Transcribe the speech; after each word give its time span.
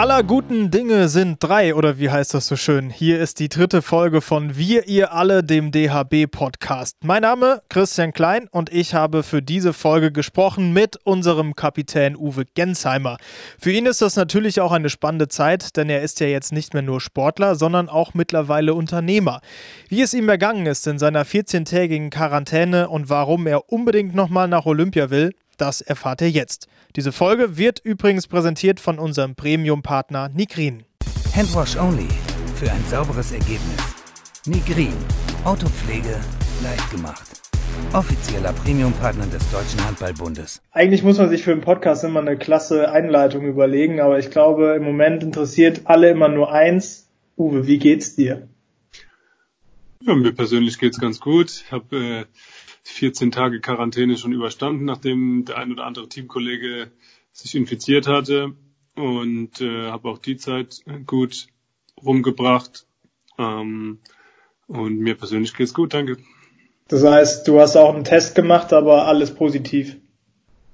aller 0.00 0.22
guten 0.22 0.70
Dinge 0.70 1.10
sind 1.10 1.44
drei, 1.44 1.74
oder 1.74 1.98
wie 1.98 2.08
heißt 2.08 2.32
das 2.32 2.46
so 2.46 2.56
schön? 2.56 2.88
Hier 2.88 3.20
ist 3.20 3.38
die 3.38 3.50
dritte 3.50 3.82
Folge 3.82 4.22
von 4.22 4.56
Wir, 4.56 4.88
ihr 4.88 5.12
alle, 5.12 5.44
dem 5.44 5.72
DHB-Podcast. 5.72 6.96
Mein 7.04 7.20
Name 7.20 7.60
Christian 7.68 8.14
Klein 8.14 8.48
und 8.50 8.72
ich 8.72 8.94
habe 8.94 9.22
für 9.22 9.42
diese 9.42 9.74
Folge 9.74 10.10
gesprochen 10.10 10.72
mit 10.72 10.96
unserem 11.04 11.54
Kapitän 11.54 12.16
Uwe 12.16 12.46
Gensheimer. 12.46 13.18
Für 13.58 13.72
ihn 13.72 13.84
ist 13.84 14.00
das 14.00 14.16
natürlich 14.16 14.62
auch 14.62 14.72
eine 14.72 14.88
spannende 14.88 15.28
Zeit, 15.28 15.76
denn 15.76 15.90
er 15.90 16.00
ist 16.00 16.18
ja 16.20 16.28
jetzt 16.28 16.50
nicht 16.50 16.72
mehr 16.72 16.82
nur 16.82 17.02
Sportler, 17.02 17.54
sondern 17.54 17.90
auch 17.90 18.14
mittlerweile 18.14 18.72
Unternehmer. 18.72 19.42
Wie 19.90 20.00
es 20.00 20.14
ihm 20.14 20.30
ergangen 20.30 20.64
ist 20.64 20.86
in 20.86 20.98
seiner 20.98 21.26
14-tägigen 21.26 22.08
Quarantäne 22.08 22.88
und 22.88 23.10
warum 23.10 23.46
er 23.46 23.70
unbedingt 23.70 24.14
nochmal 24.14 24.48
nach 24.48 24.64
Olympia 24.64 25.10
will, 25.10 25.34
das 25.58 25.82
erfahrt 25.82 26.22
ihr 26.22 26.30
jetzt. 26.30 26.68
Diese 26.96 27.12
Folge 27.12 27.56
wird 27.56 27.78
übrigens 27.78 28.26
präsentiert 28.26 28.80
von 28.80 28.98
unserem 28.98 29.36
Premium-Partner 29.36 30.28
Nigrin. 30.30 30.82
Handwash 31.32 31.76
only 31.76 32.08
für 32.56 32.68
ein 32.72 32.84
sauberes 32.90 33.30
Ergebnis. 33.30 33.78
Nigrin. 34.44 34.92
Autopflege 35.44 36.18
leicht 36.64 36.90
gemacht. 36.90 37.22
Offizieller 37.92 38.52
Premium-Partner 38.52 39.26
des 39.26 39.48
Deutschen 39.52 39.86
Handballbundes. 39.86 40.62
Eigentlich 40.72 41.04
muss 41.04 41.18
man 41.18 41.28
sich 41.28 41.44
für 41.44 41.52
einen 41.52 41.60
Podcast 41.60 42.02
immer 42.02 42.20
eine 42.20 42.36
klasse 42.36 42.90
Einleitung 42.90 43.46
überlegen, 43.46 44.00
aber 44.00 44.18
ich 44.18 44.32
glaube, 44.32 44.74
im 44.74 44.82
Moment 44.82 45.22
interessiert 45.22 45.82
alle 45.84 46.10
immer 46.10 46.28
nur 46.28 46.52
eins. 46.52 47.08
Uwe, 47.36 47.68
wie 47.68 47.78
geht's 47.78 48.16
dir? 48.16 48.48
Ja, 50.02 50.16
mir 50.16 50.32
persönlich 50.32 50.80
geht's 50.80 50.98
ganz 50.98 51.20
gut. 51.20 51.50
Ich 51.64 51.70
habe 51.70 51.96
äh, 51.96 52.24
14 52.82 53.30
Tage 53.30 53.60
Quarantäne 53.60 54.16
schon 54.16 54.32
überstanden, 54.32 54.84
nachdem 54.84 55.44
der 55.44 55.58
ein 55.58 55.72
oder 55.72 55.84
andere 55.84 56.08
Teamkollege 56.08 56.90
sich 57.32 57.54
infiziert 57.54 58.06
hatte 58.06 58.54
und 58.94 59.60
äh, 59.60 59.90
habe 59.90 60.08
auch 60.08 60.18
die 60.18 60.36
Zeit 60.36 60.82
gut 61.06 61.46
rumgebracht. 62.02 62.86
Ähm, 63.38 63.98
und 64.66 64.98
mir 64.98 65.16
persönlich 65.16 65.54
geht's 65.54 65.74
gut, 65.74 65.94
danke. 65.94 66.18
Das 66.88 67.04
heißt, 67.04 67.46
du 67.46 67.60
hast 67.60 67.76
auch 67.76 67.94
einen 67.94 68.04
Test 68.04 68.34
gemacht, 68.34 68.72
aber 68.72 69.06
alles 69.06 69.34
positiv. 69.34 69.96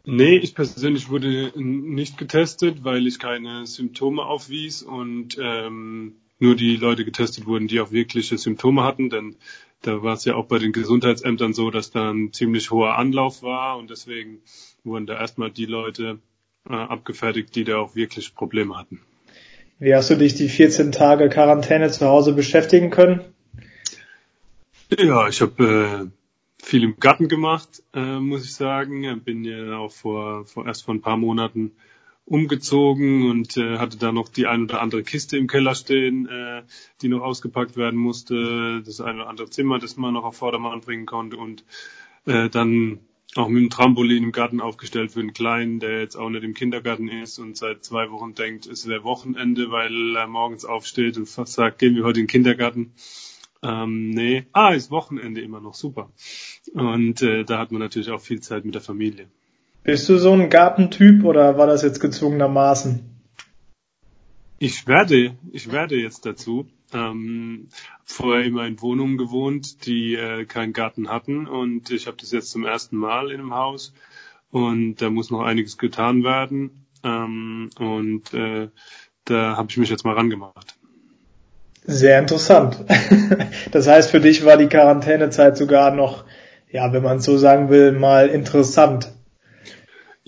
Nee, 0.05 0.38
ich 0.38 0.55
persönlich 0.55 1.11
wurde 1.11 1.53
nicht 1.56 2.16
getestet, 2.16 2.84
weil 2.84 3.06
ich 3.06 3.19
keine 3.19 3.66
Symptome 3.66 4.22
aufwies 4.22 4.83
und 4.83 5.36
ähm, 5.41 6.14
nur 6.38 6.55
die 6.55 6.77
Leute 6.77 7.05
getestet 7.05 7.47
wurden, 7.47 7.66
die 7.66 7.81
auch 7.81 7.91
wirkliche 7.91 8.38
Symptome 8.38 8.84
hatten, 8.84 9.11
denn 9.11 9.36
da 9.82 10.02
war 10.02 10.14
es 10.14 10.24
ja 10.24 10.34
auch 10.34 10.46
bei 10.46 10.58
den 10.58 10.72
Gesundheitsämtern 10.72 11.52
so, 11.52 11.70
dass 11.70 11.91
da 11.91 12.10
ein 12.10 12.32
ziemlich 12.32 12.70
hoher 12.70 12.96
Anlauf 12.96 13.42
war 13.42 13.78
und 13.78 13.91
deswegen 13.91 14.41
wurden 14.84 15.06
da 15.06 15.19
erstmal 15.19 15.50
die 15.50 15.66
Leute 15.66 16.19
äh, 16.69 16.74
abgefertigt, 16.74 17.55
die 17.55 17.64
da 17.64 17.78
auch 17.78 17.94
wirklich 17.94 18.34
Probleme 18.34 18.77
hatten. 18.77 19.00
Wie 19.78 19.94
hast 19.94 20.10
du 20.10 20.16
dich 20.16 20.34
die 20.34 20.48
14 20.48 20.92
Tage 20.92 21.28
Quarantäne 21.28 21.91
zu 21.91 22.06
Hause 22.06 22.32
beschäftigen 22.32 22.91
können? 22.91 23.20
Ja, 24.97 25.28
ich 25.28 25.41
habe 25.41 26.10
äh, 26.10 26.64
viel 26.64 26.84
im 26.84 26.97
Garten 26.98 27.28
gemacht, 27.28 27.82
äh, 27.92 28.19
muss 28.19 28.44
ich 28.44 28.54
sagen. 28.54 29.20
Bin 29.22 29.44
ja 29.44 29.77
auch 29.77 29.92
vor, 29.92 30.47
vor 30.47 30.66
erst 30.66 30.84
vor 30.84 30.94
ein 30.94 31.02
paar 31.02 31.16
Monaten 31.16 31.72
umgezogen 32.27 33.30
und 33.30 33.56
äh, 33.56 33.78
hatte 33.78 33.96
da 33.96 34.12
noch 34.12 34.28
die 34.28 34.46
ein 34.46 34.64
oder 34.64 34.82
andere 34.82 35.05
Kiste 35.05 35.38
im 35.38 35.46
Keller 35.46 35.74
stehen, 35.74 36.28
äh, 36.28 36.62
die 37.00 37.08
noch 37.08 37.22
ausgepackt 37.22 37.77
werden 37.77 37.98
musste, 37.98 38.82
das 38.84 39.00
ein 39.00 39.16
oder 39.16 39.28
andere 39.28 39.48
Zimmer, 39.48 39.78
das 39.78 39.96
man 39.96 40.14
noch 40.14 40.24
auf 40.24 40.36
Vordermann 40.36 40.80
bringen 40.80 41.06
konnte 41.06 41.36
und 41.36 41.64
äh, 42.27 42.50
dann 42.50 43.00
auch 43.36 43.48
mit 43.48 43.60
einem 43.60 43.70
Trampolin 43.70 44.24
im 44.24 44.32
Garten 44.32 44.60
aufgestellt 44.60 45.12
für 45.12 45.20
einen 45.20 45.34
Kleinen, 45.34 45.78
der 45.78 46.00
jetzt 46.00 46.16
auch 46.16 46.28
nicht 46.28 46.42
im 46.42 46.54
Kindergarten 46.54 47.08
ist 47.08 47.38
und 47.38 47.56
seit 47.56 47.84
zwei 47.84 48.10
Wochen 48.10 48.34
denkt, 48.34 48.66
es 48.66 48.88
wäre 48.88 49.04
Wochenende, 49.04 49.70
weil 49.70 50.16
er 50.16 50.27
morgens 50.27 50.64
aufsteht 50.64 51.16
und 51.16 51.28
sagt, 51.28 51.78
gehen 51.78 51.94
wir 51.94 52.04
heute 52.04 52.20
in 52.20 52.25
den 52.25 52.31
Kindergarten. 52.31 52.92
Ähm, 53.62 54.10
nee, 54.10 54.47
ah, 54.53 54.70
ist 54.70 54.91
Wochenende 54.91 55.41
immer 55.41 55.60
noch, 55.60 55.75
super. 55.75 56.10
Und 56.72 57.22
äh, 57.22 57.44
da 57.44 57.59
hat 57.59 57.72
man 57.72 57.81
natürlich 57.81 58.10
auch 58.10 58.20
viel 58.20 58.41
Zeit 58.41 58.65
mit 58.65 58.75
der 58.75 58.82
Familie. 58.82 59.28
Bist 59.86 60.08
du 60.08 60.19
so 60.19 60.32
ein 60.32 60.50
Gartentyp 60.50 61.24
oder 61.24 61.58
war 61.58 61.69
das 61.69 61.82
jetzt 61.82 62.00
gezwungenermaßen? 62.00 63.08
Ich 64.58 64.88
werde, 64.88 65.36
ich 65.52 65.70
werde 65.70 65.94
jetzt 65.94 66.26
dazu. 66.26 66.66
Ähm, 66.92 67.69
vorher 68.04 68.44
immer 68.44 68.66
in 68.66 68.82
Wohnungen 68.82 69.16
gewohnt, 69.16 69.86
die 69.86 70.16
äh, 70.16 70.44
keinen 70.44 70.72
Garten 70.72 71.08
hatten 71.08 71.47
und 71.47 71.92
ich 71.92 72.08
habe 72.08 72.16
das 72.20 72.32
jetzt 72.32 72.50
zum 72.50 72.64
ersten 72.64 72.97
Mal 72.97 73.30
in 73.30 73.38
einem 73.38 73.54
Haus 73.54 73.92
und 74.50 74.97
da 74.97 75.08
muss 75.08 75.30
noch 75.30 75.42
einiges 75.42 75.78
getan 75.78 76.24
werden 76.24 76.84
ähm, 77.04 77.70
und 77.78 78.34
äh, 78.34 78.68
da 79.24 79.56
habe 79.56 79.68
ich 79.70 79.76
mich 79.76 79.91
jetzt 79.91 80.04
mal 80.04 80.14
rangemacht. 80.14 80.74
Sehr 81.84 82.18
interessant. 82.18 82.84
Das 83.70 83.86
heißt, 83.86 84.10
für 84.10 84.20
dich 84.20 84.44
war 84.44 84.56
die 84.56 84.68
Quarantänezeit 84.68 85.56
sogar 85.56 85.92
noch, 85.92 86.24
ja, 86.70 86.92
wenn 86.92 87.03
man 87.03 87.20
so 87.20 87.36
sagen 87.36 87.68
will, 87.68 87.92
mal 87.92 88.28
interessant. 88.28 89.12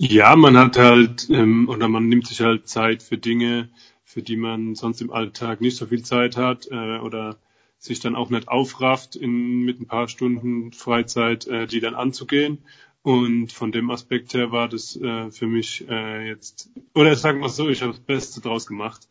Ja, 0.01 0.35
man 0.37 0.57
hat 0.57 0.77
halt 0.77 1.29
ähm, 1.29 1.67
oder 1.67 1.89
man 1.89 2.07
nimmt 2.07 2.25
sich 2.25 2.39
halt 2.39 2.67
Zeit 2.69 3.03
für 3.03 3.17
Dinge, 3.17 3.69
für 4.05 4.21
die 4.23 4.37
man 4.37 4.73
sonst 4.75 5.01
im 5.01 5.11
Alltag 5.11 5.59
nicht 5.59 5.75
so 5.75 5.87
viel 5.87 6.03
Zeit 6.03 6.37
hat 6.37 6.67
äh, 6.71 6.99
oder 6.99 7.37
sich 7.79 7.99
dann 7.99 8.15
auch 8.15 8.29
nicht 8.29 8.47
aufrafft, 8.47 9.17
in, 9.17 9.61
mit 9.63 9.81
ein 9.81 9.87
paar 9.87 10.07
Stunden 10.07 10.71
Freizeit 10.71 11.47
äh, 11.47 11.67
die 11.67 11.81
dann 11.81 11.95
anzugehen. 11.95 12.59
Und 13.01 13.51
von 13.51 13.71
dem 13.73 13.89
Aspekt 13.91 14.33
her 14.33 14.51
war 14.53 14.69
das 14.69 14.95
äh, 14.95 15.31
für 15.31 15.47
mich 15.47 15.85
äh, 15.89 16.27
jetzt, 16.29 16.69
oder 16.93 17.15
sagen 17.17 17.41
wir 17.41 17.49
so, 17.49 17.67
ich 17.67 17.81
habe 17.81 17.91
das 17.91 18.01
Beste 18.01 18.39
draus 18.41 18.67
gemacht. 18.67 19.09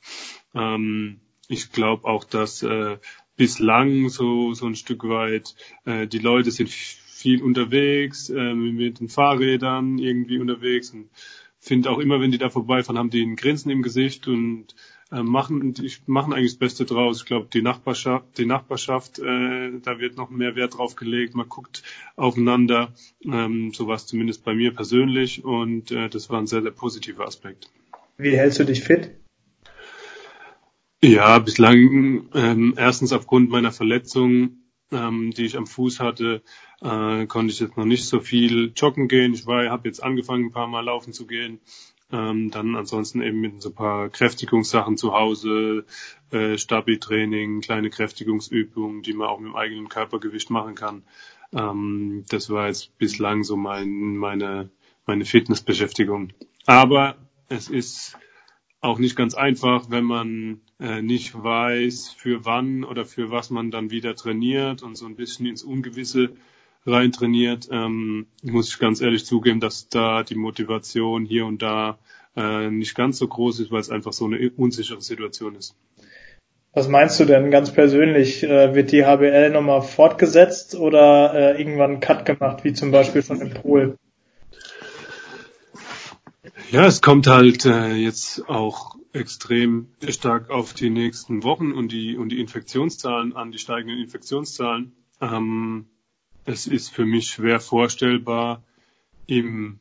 Ähm, 0.55 1.21
ich 1.49 1.71
glaube 1.71 2.07
auch, 2.09 2.25
dass 2.25 2.63
äh, 2.63 2.97
bislang 3.37 4.09
so 4.09 4.55
so 4.55 4.67
ein 4.67 4.75
Stück 4.75 5.05
weit 5.09 5.55
äh, 5.85 6.07
die 6.07 6.19
Leute 6.19 6.51
sind 6.51 6.71
viel 7.19 7.43
unterwegs, 7.43 8.31
äh, 8.31 8.55
mit 8.55 9.01
den 9.01 9.09
Fahrrädern 9.09 9.99
irgendwie 9.99 10.39
unterwegs 10.39 10.91
und 10.91 11.09
finde 11.59 11.91
auch 11.91 11.99
immer, 11.99 12.21
wenn 12.21 12.31
die 12.31 12.39
da 12.39 12.49
vorbeifahren, 12.49 12.97
haben 12.97 13.11
die 13.11 13.23
ein 13.23 13.35
Grinsen 13.35 13.73
im 13.73 13.83
Gesicht 13.83 14.29
und 14.29 14.77
äh, 15.11 15.23
machen, 15.23 15.75
die 15.75 15.91
machen 16.07 16.33
eigentlich 16.33 16.53
das 16.53 16.59
Beste 16.61 16.85
draus. 16.85 17.19
Ich 17.19 17.27
glaube, 17.27 17.49
die 17.53 17.61
Nachbarschaft, 17.63 18.39
die 18.39 18.47
Nachbarschaft, 18.47 19.19
äh, 19.19 19.73
da 19.83 19.99
wird 19.99 20.17
noch 20.17 20.31
mehr 20.31 20.55
Wert 20.55 20.79
drauf 20.79 20.95
gelegt. 20.95 21.35
Man 21.35 21.49
guckt 21.49 21.83
aufeinander, 22.15 22.95
ähm, 23.25 23.73
sowas 23.75 24.07
zumindest 24.07 24.45
bei 24.45 24.55
mir 24.55 24.73
persönlich 24.73 25.45
und 25.45 25.91
äh, 25.91 26.09
das 26.09 26.31
war 26.31 26.39
ein 26.39 26.47
sehr, 26.47 26.63
sehr 26.63 26.71
positiver 26.71 27.27
Aspekt. 27.27 27.69
Wie 28.17 28.37
hältst 28.37 28.61
du 28.61 28.65
dich 28.65 28.85
fit? 28.85 29.11
Ja, 31.03 31.41
bislang 31.41 32.29
ähm, 32.35 32.75
erstens 32.77 33.13
aufgrund 33.13 33.51
meiner 33.51 33.73
Verletzung 33.73 34.59
ähm, 34.93 35.33
die 35.33 35.45
ich 35.45 35.57
am 35.57 35.67
Fuß 35.67 36.01
hatte, 36.01 36.43
äh, 36.81 37.27
konnte 37.27 37.53
ich 37.53 37.61
jetzt 37.61 37.77
noch 37.77 37.85
nicht 37.85 38.07
so 38.07 38.21
viel 38.21 38.73
joggen 38.75 39.09
gehen. 39.09 39.35
Ich 39.35 39.47
war, 39.47 39.69
habe 39.69 39.89
jetzt 39.89 40.03
angefangen, 40.03 40.47
ein 40.47 40.53
paar 40.53 40.67
Mal 40.67 40.85
laufen 40.85 41.13
zu 41.13 41.27
gehen. 41.27 41.61
Ähm, 42.11 42.51
dann 42.51 42.75
ansonsten 42.75 43.21
eben 43.21 43.41
mit 43.41 43.61
so 43.61 43.69
ein 43.69 43.75
paar 43.75 44.09
Kräftigungssachen 44.09 44.97
zu 44.97 45.13
Hause, 45.13 45.85
äh, 46.31 46.57
Stabi-Training, 46.57 47.61
kleine 47.61 47.91
Kräftigungsübungen, 47.91 49.03
die 49.03 49.13
man 49.13 49.29
auch 49.29 49.39
mit 49.39 49.51
dem 49.51 49.57
eigenen 49.57 49.91
Körpergewicht 49.91 50.49
machen 50.49 50.75
kann. 50.75 51.03
Ähm, 51.53 52.25
das 52.31 52.49
war 52.49 52.69
jetzt 52.69 52.97
bislang 52.97 53.45
so 53.45 53.57
mein, 53.57 54.17
meine, 54.17 54.71
meine 55.05 55.27
Fitnessbeschäftigung. 55.27 56.33
Aber 56.65 57.17
es 57.49 57.69
ist 57.69 58.17
auch 58.81 58.99
nicht 58.99 59.17
ganz 59.17 59.35
einfach, 59.35 59.91
wenn 59.91 60.05
man 60.05 60.61
nicht 60.79 61.35
weiß, 61.35 62.15
für 62.17 62.45
wann 62.45 62.85
oder 62.85 63.05
für 63.05 63.33
was 63.33 63.51
man 63.51 63.73
dann 63.73 63.91
wieder 63.91 64.15
trainiert 64.15 64.83
und 64.83 64.97
so 64.97 65.07
ein 65.07 65.17
bisschen 65.17 65.47
ins 65.47 65.65
Ungewisse 65.65 66.31
rein 66.87 67.13
trainiert, 67.13 67.69
ähm, 67.71 68.27
muss 68.43 68.69
ich 68.69 68.79
ganz 68.79 69.01
ehrlich 69.01 69.25
zugeben, 69.25 69.61
dass 69.61 69.89
da 69.89 70.23
die 70.23 70.35
Motivation 70.35 71.25
hier 71.25 71.47
und 71.47 71.63
da 71.63 71.99
äh, 72.37 72.71
nicht 72.71 72.95
ganz 72.95 73.19
so 73.19 73.29
groß 73.29 73.61
ist, 73.61 73.71
weil 73.71 73.81
es 73.81 73.91
einfach 73.91 74.13
so 74.13 74.25
eine 74.25 74.51
unsichere 74.57 75.01
Situation 75.01 75.57
ist. 75.57 75.75
Was 76.73 76.89
meinst 76.89 77.19
du 77.19 77.25
denn 77.25 77.51
ganz 77.51 77.73
persönlich? 77.73 78.43
Äh, 78.43 78.75
wird 78.75 78.93
die 78.93 79.05
HBL 79.05 79.51
nochmal 79.51 79.83
fortgesetzt 79.83 80.75
oder 80.75 81.35
äh, 81.35 81.61
irgendwann 81.61 82.01
Cut 82.01 82.25
gemacht, 82.25 82.63
wie 82.63 82.73
zum 82.73 82.91
Beispiel 82.91 83.23
schon 83.23 83.41
in 83.41 83.55
Polen? 83.55 83.99
Ja, 86.71 86.87
es 86.87 87.01
kommt 87.01 87.27
halt 87.27 87.65
äh, 87.65 87.95
jetzt 87.95 88.49
auch 88.49 88.97
extrem 89.19 89.89
stark 90.09 90.51
auf 90.51 90.73
die 90.73 90.91
nächsten 90.91 91.43
Wochen 91.43 91.73
und 91.73 91.93
die 91.93 92.17
und 92.17 92.31
die 92.31 92.41
Infektionszahlen 92.41 93.35
an, 93.37 93.53
die 93.53 93.59
steigenden 93.59 94.01
Infektionszahlen. 94.01 94.93
Ähm, 95.21 95.87
es 96.45 96.67
ist 96.67 96.89
für 96.91 97.05
mich 97.05 97.29
schwer 97.29 97.61
vorstellbar, 97.61 98.63
im 99.27 99.79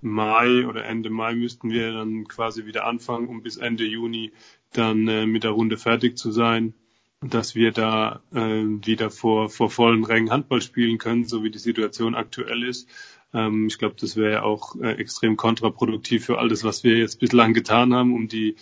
Mai 0.00 0.66
oder 0.66 0.84
Ende 0.84 1.10
Mai 1.10 1.34
müssten 1.34 1.70
wir 1.70 1.92
dann 1.92 2.26
quasi 2.28 2.66
wieder 2.66 2.86
anfangen, 2.86 3.28
um 3.28 3.42
bis 3.42 3.56
Ende 3.56 3.84
Juni 3.84 4.32
dann 4.72 5.08
äh, 5.08 5.26
mit 5.26 5.44
der 5.44 5.52
Runde 5.52 5.76
fertig 5.76 6.18
zu 6.18 6.30
sein, 6.30 6.74
dass 7.20 7.54
wir 7.54 7.72
da 7.72 8.22
äh, 8.32 8.64
wieder 8.64 9.10
vor, 9.10 9.48
vor 9.48 9.70
vollen 9.70 10.04
Rängen 10.04 10.30
Handball 10.30 10.62
spielen 10.62 10.98
können, 10.98 11.24
so 11.24 11.42
wie 11.42 11.50
die 11.50 11.58
Situation 11.58 12.14
aktuell 12.14 12.62
ist. 12.64 12.88
Ähm, 13.32 13.66
ich 13.66 13.78
glaube, 13.78 13.96
das 13.98 14.16
wäre 14.16 14.32
ja 14.32 14.42
auch 14.42 14.76
äh, 14.76 14.92
extrem 14.92 15.36
kontraproduktiv 15.36 16.24
für 16.24 16.38
alles, 16.38 16.64
was 16.64 16.84
wir 16.84 16.96
jetzt 16.96 17.18
bislang 17.18 17.54
getan 17.54 17.94
haben, 17.94 18.14
um 18.14 18.28
die 18.28 18.56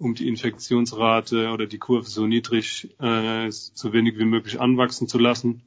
um 0.00 0.14
die 0.14 0.26
Infektionsrate 0.28 1.50
oder 1.50 1.66
die 1.66 1.78
Kurve 1.78 2.08
so 2.08 2.26
niedrig, 2.26 2.88
äh, 3.00 3.50
so 3.50 3.92
wenig 3.92 4.18
wie 4.18 4.24
möglich 4.24 4.60
anwachsen 4.60 5.06
zu 5.06 5.18
lassen. 5.18 5.62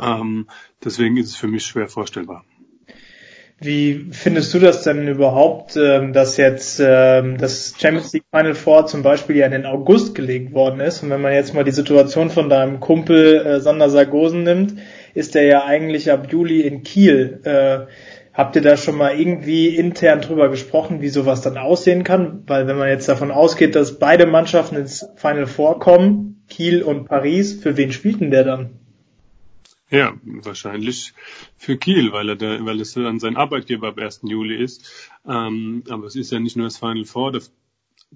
Ähm, 0.00 0.48
deswegen 0.84 1.16
ist 1.16 1.28
es 1.28 1.36
für 1.36 1.46
mich 1.46 1.64
schwer 1.64 1.88
vorstellbar. 1.88 2.44
Wie 3.60 4.08
findest 4.10 4.52
du 4.52 4.58
das 4.58 4.82
denn 4.82 5.06
überhaupt, 5.06 5.76
ähm, 5.76 6.12
dass 6.12 6.36
jetzt 6.36 6.82
ähm, 6.84 7.38
das 7.38 7.74
Champions 7.78 8.12
League 8.12 8.24
Final 8.34 8.54
Four 8.54 8.86
zum 8.86 9.04
Beispiel 9.04 9.36
ja 9.36 9.46
in 9.46 9.52
den 9.52 9.66
August 9.66 10.14
gelegt 10.16 10.52
worden 10.52 10.80
ist? 10.80 11.02
Und 11.02 11.10
wenn 11.10 11.20
man 11.20 11.32
jetzt 11.32 11.54
mal 11.54 11.62
die 11.62 11.70
Situation 11.70 12.30
von 12.30 12.48
deinem 12.48 12.80
Kumpel 12.80 13.36
äh, 13.36 13.60
Sander 13.60 13.88
Sargosen 13.88 14.42
nimmt, 14.42 14.74
ist 15.14 15.36
der 15.36 15.44
ja 15.44 15.64
eigentlich 15.64 16.10
ab 16.10 16.32
Juli 16.32 16.62
in 16.62 16.82
Kiel. 16.82 17.40
Äh, 17.44 17.86
habt 18.34 18.56
ihr 18.56 18.62
da 18.62 18.76
schon 18.76 18.96
mal 18.96 19.18
irgendwie 19.18 19.68
intern 19.68 20.20
drüber 20.20 20.50
gesprochen, 20.50 21.00
wie 21.00 21.08
sowas 21.08 21.40
dann 21.40 21.56
aussehen 21.56 22.04
kann? 22.04 22.42
Weil 22.46 22.66
wenn 22.66 22.76
man 22.76 22.88
jetzt 22.88 23.08
davon 23.08 23.30
ausgeht, 23.30 23.74
dass 23.76 23.98
beide 23.98 24.26
Mannschaften 24.26 24.76
ins 24.76 25.06
Final 25.16 25.46
Four 25.46 25.78
kommen, 25.78 26.44
Kiel 26.48 26.82
und 26.82 27.06
Paris, 27.06 27.54
für 27.54 27.76
wen 27.76 27.92
spielt 27.92 28.20
denn 28.20 28.32
der 28.32 28.44
dann? 28.44 28.70
Ja, 29.90 30.14
wahrscheinlich 30.24 31.12
für 31.56 31.76
Kiel, 31.76 32.12
weil 32.12 32.28
er 32.30 32.36
da, 32.36 32.64
weil 32.64 32.80
es 32.80 32.94
dann 32.94 33.20
sein 33.20 33.36
Arbeitgeber 33.36 33.88
ab 33.88 33.98
1. 33.98 34.22
Juli 34.24 34.56
ist. 34.56 35.10
Ähm, 35.26 35.84
aber 35.88 36.06
es 36.06 36.16
ist 36.16 36.32
ja 36.32 36.40
nicht 36.40 36.56
nur 36.56 36.66
das 36.66 36.78
Final 36.78 37.04
Four. 37.04 37.32
Das, 37.32 37.52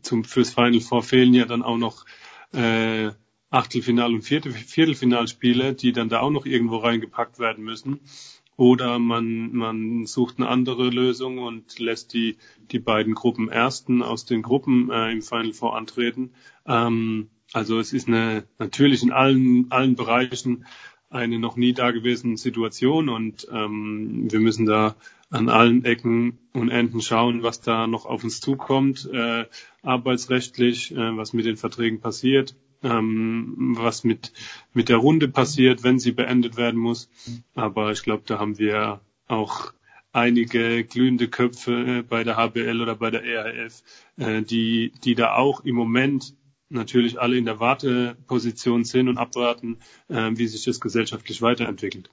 zum, 0.02 0.24
fürs 0.24 0.50
Final 0.50 0.80
Four 0.80 1.02
fehlen 1.04 1.34
ja 1.34 1.44
dann 1.44 1.62
auch 1.62 1.76
noch 1.76 2.04
äh, 2.52 3.10
Achtelfinal- 3.50 4.14
und 4.14 4.22
Viertel, 4.22 4.52
Viertelfinalspiele, 4.52 5.74
die 5.74 5.92
dann 5.92 6.08
da 6.08 6.20
auch 6.20 6.30
noch 6.30 6.46
irgendwo 6.46 6.78
reingepackt 6.78 7.38
werden 7.38 7.64
müssen. 7.64 8.00
Oder 8.58 8.98
man, 8.98 9.52
man 9.52 10.04
sucht 10.06 10.38
eine 10.38 10.48
andere 10.48 10.90
Lösung 10.90 11.38
und 11.38 11.78
lässt 11.78 12.12
die, 12.12 12.38
die 12.72 12.80
beiden 12.80 13.14
Gruppen 13.14 13.48
Ersten 13.48 14.02
aus 14.02 14.24
den 14.24 14.42
Gruppen 14.42 14.90
äh, 14.90 15.12
im 15.12 15.22
Final 15.22 15.52
Four 15.52 15.76
antreten. 15.76 16.32
Ähm, 16.66 17.28
also 17.52 17.78
es 17.78 17.92
ist 17.92 18.08
eine 18.08 18.48
natürlich 18.58 19.04
in 19.04 19.12
allen, 19.12 19.70
allen 19.70 19.94
Bereichen 19.94 20.66
eine 21.08 21.38
noch 21.38 21.54
nie 21.54 21.72
dagewesene 21.72 22.36
Situation 22.36 23.08
und 23.08 23.46
ähm, 23.52 24.26
wir 24.28 24.40
müssen 24.40 24.66
da 24.66 24.96
an 25.30 25.48
allen 25.48 25.84
Ecken 25.84 26.40
und 26.52 26.68
Enden 26.68 27.00
schauen, 27.00 27.44
was 27.44 27.60
da 27.60 27.86
noch 27.86 28.06
auf 28.06 28.24
uns 28.24 28.40
zukommt, 28.40 29.08
äh, 29.12 29.44
arbeitsrechtlich, 29.82 30.90
äh, 30.90 31.16
was 31.16 31.32
mit 31.32 31.46
den 31.46 31.56
Verträgen 31.56 32.00
passiert, 32.00 32.56
ähm, 32.82 33.74
was 33.78 34.04
mit, 34.04 34.32
mit 34.72 34.88
der 34.88 34.98
Runde 34.98 35.28
passiert, 35.28 35.82
wenn 35.82 35.98
sie 35.98 36.12
beendet 36.12 36.56
werden 36.56 36.80
muss. 36.80 37.08
Aber 37.54 37.92
ich 37.92 38.02
glaube, 38.02 38.22
da 38.26 38.38
haben 38.38 38.58
wir 38.58 39.00
auch 39.26 39.72
einige 40.12 40.84
glühende 40.84 41.28
Köpfe 41.28 41.98
äh, 41.98 42.02
bei 42.02 42.24
der 42.24 42.36
HBL 42.36 42.80
oder 42.80 42.94
bei 42.94 43.10
der 43.10 43.24
ERF, 43.24 43.82
äh, 44.16 44.42
die, 44.42 44.92
die 45.04 45.14
da 45.14 45.34
auch 45.34 45.64
im 45.64 45.76
Moment 45.76 46.34
natürlich 46.70 47.20
alle 47.20 47.36
in 47.36 47.44
der 47.44 47.60
Warteposition 47.60 48.84
sind 48.84 49.08
und 49.08 49.18
abwarten, 49.18 49.78
äh, 50.08 50.30
wie 50.34 50.46
sich 50.46 50.64
das 50.64 50.80
gesellschaftlich 50.80 51.40
weiterentwickelt. 51.42 52.10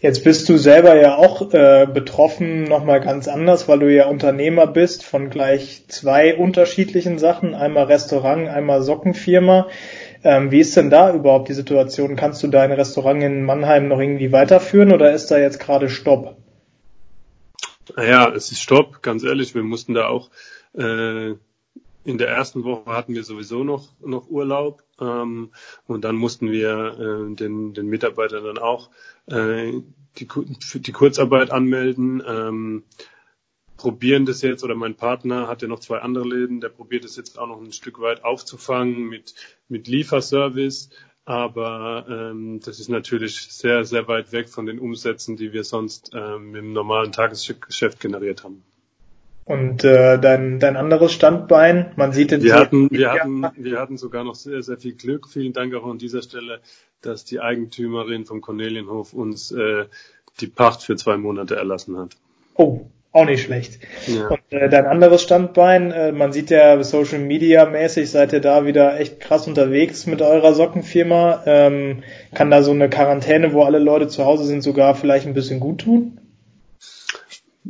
Jetzt 0.00 0.24
bist 0.24 0.48
du 0.48 0.58
selber 0.58 0.94
ja 1.00 1.16
auch 1.16 1.52
äh, 1.54 1.86
betroffen, 1.92 2.64
nochmal 2.64 3.00
ganz 3.00 3.28
anders, 3.28 3.66
weil 3.66 3.78
du 3.78 3.92
ja 3.92 4.06
Unternehmer 4.06 4.66
bist 4.66 5.04
von 5.04 5.30
gleich 5.30 5.84
zwei 5.88 6.36
unterschiedlichen 6.36 7.18
Sachen, 7.18 7.54
einmal 7.54 7.84
Restaurant, 7.84 8.48
einmal 8.48 8.82
Sockenfirma. 8.82 9.68
Ähm, 10.22 10.50
wie 10.50 10.60
ist 10.60 10.76
denn 10.76 10.90
da 10.90 11.14
überhaupt 11.14 11.48
die 11.48 11.54
Situation? 11.54 12.16
Kannst 12.16 12.42
du 12.42 12.48
dein 12.48 12.72
Restaurant 12.72 13.22
in 13.22 13.44
Mannheim 13.44 13.88
noch 13.88 13.98
irgendwie 13.98 14.32
weiterführen 14.32 14.92
oder 14.92 15.12
ist 15.12 15.30
da 15.30 15.38
jetzt 15.38 15.60
gerade 15.60 15.88
Stopp? 15.88 16.36
Naja, 17.96 18.30
es 18.34 18.52
ist 18.52 18.60
Stopp, 18.60 19.02
ganz 19.02 19.24
ehrlich. 19.24 19.54
Wir 19.54 19.62
mussten 19.62 19.94
da 19.94 20.08
auch 20.08 20.28
äh, 20.76 21.34
in 22.06 22.18
der 22.18 22.28
ersten 22.28 22.62
Woche 22.62 22.92
hatten 22.92 23.14
wir 23.14 23.24
sowieso 23.24 23.64
noch, 23.64 23.88
noch 24.00 24.28
Urlaub 24.28 24.84
ähm, 25.00 25.50
und 25.86 26.04
dann 26.04 26.14
mussten 26.14 26.52
wir 26.52 26.98
äh, 26.98 27.34
den, 27.34 27.74
den 27.74 27.86
Mitarbeitern 27.88 28.44
dann 28.44 28.58
auch 28.58 28.90
äh, 29.26 29.72
die, 30.18 30.28
die 30.74 30.92
Kurzarbeit 30.92 31.50
anmelden. 31.50 32.22
Ähm, 32.26 32.84
probieren 33.76 34.24
das 34.24 34.40
jetzt, 34.40 34.64
oder 34.64 34.74
mein 34.74 34.94
Partner 34.94 35.48
hat 35.48 35.62
ja 35.62 35.68
noch 35.68 35.80
zwei 35.80 35.98
andere 35.98 36.26
Läden, 36.26 36.60
der 36.60 36.68
probiert 36.68 37.04
es 37.04 37.16
jetzt 37.16 37.38
auch 37.38 37.48
noch 37.48 37.60
ein 37.60 37.72
Stück 37.72 38.00
weit 38.00 38.24
aufzufangen 38.24 39.08
mit, 39.08 39.34
mit 39.68 39.88
Lieferservice. 39.88 40.90
Aber 41.24 42.06
ähm, 42.08 42.60
das 42.64 42.78
ist 42.78 42.88
natürlich 42.88 43.52
sehr, 43.52 43.84
sehr 43.84 44.06
weit 44.06 44.30
weg 44.30 44.48
von 44.48 44.64
den 44.64 44.78
Umsätzen, 44.78 45.36
die 45.36 45.52
wir 45.52 45.64
sonst 45.64 46.12
ähm, 46.14 46.54
im 46.54 46.72
normalen 46.72 47.10
Tagesgeschäft 47.10 47.98
generiert 47.98 48.44
haben. 48.44 48.62
Und 49.46 49.84
äh, 49.84 50.18
dein, 50.18 50.58
dein 50.58 50.76
anderes 50.76 51.12
Standbein, 51.12 51.92
man 51.94 52.10
sieht 52.10 52.32
den 52.32 52.42
wir 52.42 52.56
hatten, 52.56 52.90
wir 52.90 53.12
hatten, 53.12 53.46
wir 53.56 53.78
hatten 53.78 53.96
sogar 53.96 54.24
noch 54.24 54.34
sehr, 54.34 54.60
sehr 54.60 54.76
viel 54.76 54.94
Glück. 54.94 55.28
Vielen 55.28 55.52
Dank 55.52 55.72
auch 55.76 55.86
an 55.86 55.98
dieser 55.98 56.20
Stelle, 56.20 56.58
dass 57.00 57.24
die 57.24 57.38
Eigentümerin 57.38 58.24
vom 58.24 58.40
Cornelienhof 58.40 59.12
uns 59.12 59.52
äh, 59.52 59.84
die 60.40 60.48
Pacht 60.48 60.82
für 60.82 60.96
zwei 60.96 61.16
Monate 61.16 61.54
erlassen 61.54 61.96
hat. 61.96 62.16
Oh, 62.54 62.86
auch 63.12 63.24
nicht 63.24 63.44
schlecht. 63.44 63.78
Ja. 64.08 64.26
Und 64.30 64.40
äh, 64.50 64.68
dein 64.68 64.86
anderes 64.86 65.22
Standbein, 65.22 65.92
äh, 65.92 66.10
man 66.10 66.32
sieht 66.32 66.50
ja 66.50 66.82
Social 66.82 67.20
Media 67.20 67.66
mäßig, 67.66 68.10
seid 68.10 68.32
ihr 68.32 68.40
da 68.40 68.66
wieder 68.66 68.98
echt 68.98 69.20
krass 69.20 69.46
unterwegs 69.46 70.06
mit 70.06 70.22
eurer 70.22 70.54
Sockenfirma. 70.54 71.44
Ähm, 71.46 72.02
kann 72.34 72.50
da 72.50 72.64
so 72.64 72.72
eine 72.72 72.90
Quarantäne, 72.90 73.52
wo 73.52 73.62
alle 73.62 73.78
Leute 73.78 74.08
zu 74.08 74.24
Hause 74.24 74.42
sind, 74.42 74.62
sogar 74.62 74.96
vielleicht 74.96 75.28
ein 75.28 75.34
bisschen 75.34 75.60
gut 75.60 75.82
tun? 75.82 76.18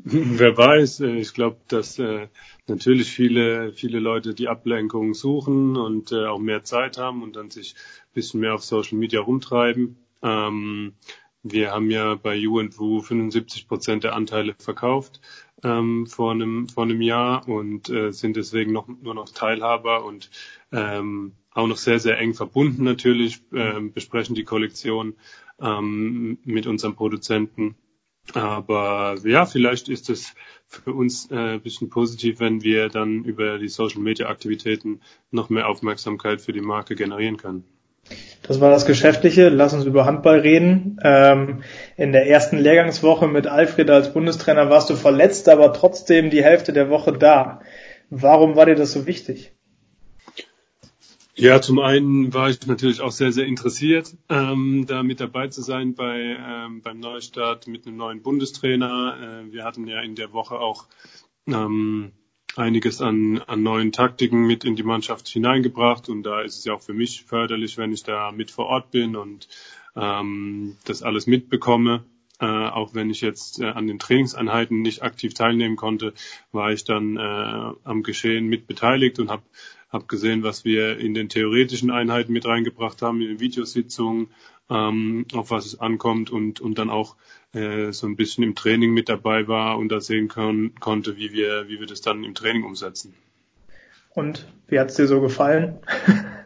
Wer 0.04 0.56
weiß, 0.56 1.00
äh, 1.00 1.16
ich 1.16 1.32
glaube, 1.32 1.56
dass 1.68 1.98
äh, 1.98 2.28
natürlich 2.66 3.10
viele, 3.10 3.72
viele 3.72 3.98
Leute 3.98 4.34
die 4.34 4.48
Ablenkung 4.48 5.14
suchen 5.14 5.76
und 5.76 6.12
äh, 6.12 6.26
auch 6.26 6.38
mehr 6.38 6.64
Zeit 6.64 6.98
haben 6.98 7.22
und 7.22 7.36
dann 7.36 7.50
sich 7.50 7.74
ein 7.74 8.14
bisschen 8.14 8.40
mehr 8.40 8.54
auf 8.54 8.64
Social 8.64 8.98
Media 8.98 9.20
rumtreiben. 9.20 9.96
Ähm, 10.22 10.94
wir 11.42 11.70
haben 11.70 11.90
ja 11.90 12.14
bei 12.16 12.46
U&Wu 12.46 13.00
75 13.00 13.68
Prozent 13.68 14.04
der 14.04 14.14
Anteile 14.14 14.54
verkauft 14.58 15.20
ähm, 15.62 16.06
vor, 16.06 16.32
einem, 16.32 16.68
vor 16.68 16.84
einem 16.84 17.00
Jahr 17.00 17.48
und 17.48 17.88
äh, 17.88 18.12
sind 18.12 18.36
deswegen 18.36 18.72
noch, 18.72 18.88
nur 18.88 19.14
noch 19.14 19.30
Teilhaber 19.30 20.04
und 20.04 20.30
ähm, 20.72 21.32
auch 21.52 21.66
noch 21.66 21.78
sehr, 21.78 22.00
sehr 22.00 22.18
eng 22.18 22.34
verbunden 22.34 22.84
natürlich, 22.84 23.40
äh, 23.52 23.80
besprechen 23.80 24.34
die 24.34 24.44
Kollektion 24.44 25.14
ähm, 25.60 26.38
mit 26.44 26.66
unserem 26.66 26.96
Produzenten 26.96 27.76
aber 28.34 29.16
ja, 29.24 29.46
vielleicht 29.46 29.88
ist 29.88 30.10
es 30.10 30.34
für 30.66 30.92
uns 30.92 31.30
äh, 31.30 31.54
ein 31.54 31.60
bisschen 31.60 31.90
positiv, 31.90 32.40
wenn 32.40 32.62
wir 32.62 32.88
dann 32.88 33.24
über 33.24 33.58
die 33.58 33.68
Social 33.68 34.00
Media 34.00 34.28
Aktivitäten 34.28 35.00
noch 35.30 35.48
mehr 35.48 35.68
Aufmerksamkeit 35.68 36.40
für 36.40 36.52
die 36.52 36.60
Marke 36.60 36.94
generieren 36.96 37.36
können. 37.36 37.64
Das 38.42 38.60
war 38.60 38.70
das 38.70 38.86
Geschäftliche. 38.86 39.48
Lass 39.48 39.74
uns 39.74 39.84
über 39.84 40.04
Handball 40.04 40.40
reden. 40.40 40.98
Ähm, 41.02 41.62
in 41.96 42.12
der 42.12 42.28
ersten 42.28 42.58
Lehrgangswoche 42.58 43.26
mit 43.26 43.46
Alfred 43.46 43.90
als 43.90 44.12
Bundestrainer 44.12 44.70
warst 44.70 44.90
du 44.90 44.94
verletzt, 44.94 45.48
aber 45.48 45.72
trotzdem 45.72 46.30
die 46.30 46.44
Hälfte 46.44 46.72
der 46.72 46.88
Woche 46.88 47.12
da. 47.12 47.60
Warum 48.10 48.54
war 48.54 48.66
dir 48.66 48.76
das 48.76 48.92
so 48.92 49.06
wichtig? 49.06 49.55
Ja, 51.38 51.60
zum 51.60 51.80
einen 51.80 52.32
war 52.32 52.48
ich 52.48 52.66
natürlich 52.66 53.02
auch 53.02 53.12
sehr, 53.12 53.30
sehr 53.30 53.44
interessiert, 53.44 54.16
ähm, 54.30 54.86
da 54.86 55.02
mit 55.02 55.20
dabei 55.20 55.48
zu 55.48 55.60
sein 55.60 55.94
bei, 55.94 56.18
ähm, 56.18 56.80
beim 56.80 56.98
Neustart 56.98 57.66
mit 57.66 57.86
einem 57.86 57.98
neuen 57.98 58.22
Bundestrainer. 58.22 59.44
Äh, 59.44 59.52
wir 59.52 59.64
hatten 59.64 59.86
ja 59.86 60.00
in 60.00 60.14
der 60.14 60.32
Woche 60.32 60.58
auch 60.58 60.86
ähm, 61.46 62.12
einiges 62.56 63.02
an, 63.02 63.42
an 63.46 63.62
neuen 63.62 63.92
Taktiken 63.92 64.46
mit 64.46 64.64
in 64.64 64.76
die 64.76 64.82
Mannschaft 64.82 65.28
hineingebracht 65.28 66.08
und 66.08 66.22
da 66.22 66.40
ist 66.40 66.56
es 66.56 66.64
ja 66.64 66.72
auch 66.72 66.82
für 66.82 66.94
mich 66.94 67.24
förderlich, 67.24 67.76
wenn 67.76 67.92
ich 67.92 68.02
da 68.02 68.32
mit 68.32 68.50
vor 68.50 68.64
Ort 68.68 68.90
bin 68.90 69.14
und 69.14 69.46
ähm, 69.94 70.78
das 70.84 71.02
alles 71.02 71.26
mitbekomme. 71.26 72.06
Äh, 72.38 72.46
auch 72.46 72.94
wenn 72.94 73.08
ich 73.08 73.22
jetzt 73.22 73.60
äh, 73.60 73.66
an 73.66 73.86
den 73.86 73.98
Trainingseinheiten 73.98 74.80
nicht 74.80 75.02
aktiv 75.02 75.32
teilnehmen 75.32 75.76
konnte, 75.76 76.12
war 76.52 76.70
ich 76.70 76.84
dann 76.84 77.16
äh, 77.16 77.72
am 77.84 78.02
Geschehen 78.02 78.46
mit 78.46 78.66
beteiligt 78.66 79.18
und 79.18 79.30
habe 79.30 79.42
habe 79.88 80.06
gesehen, 80.06 80.42
was 80.42 80.64
wir 80.64 80.98
in 80.98 81.14
den 81.14 81.28
theoretischen 81.28 81.90
Einheiten 81.90 82.32
mit 82.32 82.46
reingebracht 82.46 83.02
haben, 83.02 83.20
in 83.20 83.28
den 83.28 83.40
Videositzungen, 83.40 84.28
ähm, 84.68 85.26
auf 85.32 85.50
was 85.50 85.66
es 85.66 85.78
ankommt 85.78 86.30
und, 86.30 86.60
und 86.60 86.78
dann 86.78 86.90
auch 86.90 87.16
äh, 87.52 87.92
so 87.92 88.06
ein 88.06 88.16
bisschen 88.16 88.42
im 88.44 88.54
Training 88.54 88.92
mit 88.92 89.08
dabei 89.08 89.46
war 89.48 89.78
und 89.78 89.90
da 89.90 90.00
sehen 90.00 90.28
kon 90.28 90.72
konnte, 90.80 91.16
wie 91.16 91.32
wir, 91.32 91.68
wie 91.68 91.78
wir 91.78 91.86
das 91.86 92.00
dann 92.00 92.24
im 92.24 92.34
Training 92.34 92.64
umsetzen. 92.64 93.14
Und 94.10 94.48
wie 94.66 94.80
hat's 94.80 94.96
dir 94.96 95.06
so 95.06 95.20
gefallen? 95.20 95.78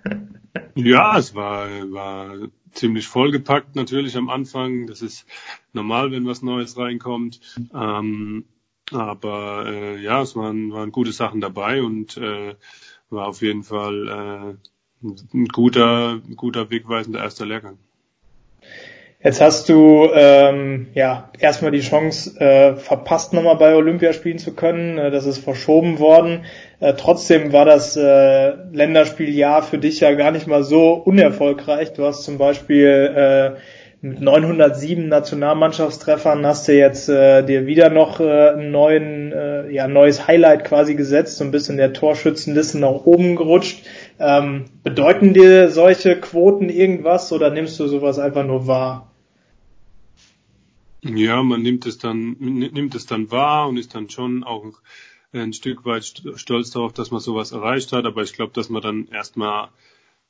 ja, 0.74 1.16
es 1.16 1.34
war, 1.34 1.68
war 1.92 2.48
ziemlich 2.72 3.06
vollgepackt 3.06 3.76
natürlich 3.76 4.16
am 4.16 4.28
Anfang. 4.28 4.86
Das 4.86 5.02
ist 5.02 5.26
normal, 5.72 6.10
wenn 6.10 6.26
was 6.26 6.42
Neues 6.42 6.76
reinkommt. 6.76 7.40
Ähm, 7.72 8.44
aber 8.92 9.66
äh, 9.66 10.02
ja, 10.02 10.22
es 10.22 10.34
waren, 10.34 10.72
waren 10.72 10.92
gute 10.92 11.12
Sachen 11.12 11.40
dabei 11.40 11.82
und 11.82 12.16
äh, 12.16 12.56
war 13.10 13.28
auf 13.28 13.42
jeden 13.42 13.62
Fall 13.62 14.08
äh, 14.08 15.06
ein 15.34 15.46
guter, 15.46 16.20
guter 16.36 16.70
wegweisender 16.70 17.20
erster 17.20 17.46
Lehrgang. 17.46 17.78
Jetzt 19.22 19.42
hast 19.42 19.68
du 19.68 20.08
ähm, 20.14 20.86
ja 20.94 21.30
erstmal 21.38 21.72
die 21.72 21.80
Chance 21.80 22.40
äh, 22.40 22.76
verpasst, 22.76 23.34
nochmal 23.34 23.56
bei 23.56 23.74
Olympia 23.74 24.14
spielen 24.14 24.38
zu 24.38 24.54
können. 24.54 24.96
Äh, 24.96 25.10
das 25.10 25.26
ist 25.26 25.44
verschoben 25.44 25.98
worden. 25.98 26.46
Äh, 26.78 26.94
trotzdem 26.94 27.52
war 27.52 27.66
das 27.66 27.96
äh, 27.96 28.54
Länderspieljahr 28.72 29.62
für 29.62 29.76
dich 29.76 30.00
ja 30.00 30.12
gar 30.12 30.30
nicht 30.30 30.46
mal 30.46 30.64
so 30.64 30.94
unerfolgreich. 30.94 31.92
Du 31.92 32.04
hast 32.04 32.24
zum 32.24 32.38
Beispiel 32.38 32.86
äh, 32.86 33.60
mit 34.02 34.20
907 34.20 35.08
Nationalmannschaftstreffern 35.08 36.46
hast 36.46 36.68
du 36.68 36.72
jetzt 36.72 37.08
äh, 37.08 37.44
dir 37.44 37.66
wieder 37.66 37.90
noch 37.90 38.20
äh, 38.20 38.50
einen 38.50 38.70
neuen, 38.70 39.32
äh, 39.32 39.70
ja, 39.70 39.88
neues 39.88 40.26
Highlight 40.26 40.64
quasi 40.64 40.94
gesetzt, 40.94 41.36
so 41.36 41.44
ein 41.44 41.50
bisschen 41.50 41.76
der 41.76 41.92
Torschützenliste 41.92 42.78
nach 42.78 43.04
oben 43.04 43.36
gerutscht. 43.36 43.84
Ähm, 44.18 44.64
bedeuten 44.82 45.34
dir 45.34 45.70
solche 45.70 46.18
Quoten 46.18 46.70
irgendwas 46.70 47.30
oder 47.32 47.50
nimmst 47.50 47.78
du 47.78 47.88
sowas 47.88 48.18
einfach 48.18 48.46
nur 48.46 48.66
wahr? 48.66 49.12
Ja, 51.02 51.42
man 51.42 51.62
nimmt 51.62 51.86
es 51.86 51.98
dann, 51.98 52.36
nimmt 52.38 52.94
es 52.94 53.06
dann 53.06 53.30
wahr 53.30 53.68
und 53.68 53.76
ist 53.76 53.94
dann 53.94 54.08
schon 54.08 54.44
auch 54.44 54.64
ein 55.32 55.52
Stück 55.52 55.84
weit 55.84 56.22
stolz 56.36 56.70
darauf, 56.70 56.92
dass 56.92 57.10
man 57.10 57.20
sowas 57.20 57.52
erreicht 57.52 57.92
hat. 57.92 58.04
Aber 58.04 58.22
ich 58.22 58.32
glaube, 58.32 58.52
dass 58.54 58.68
man 58.68 58.82
dann 58.82 59.08
erstmal 59.08 59.68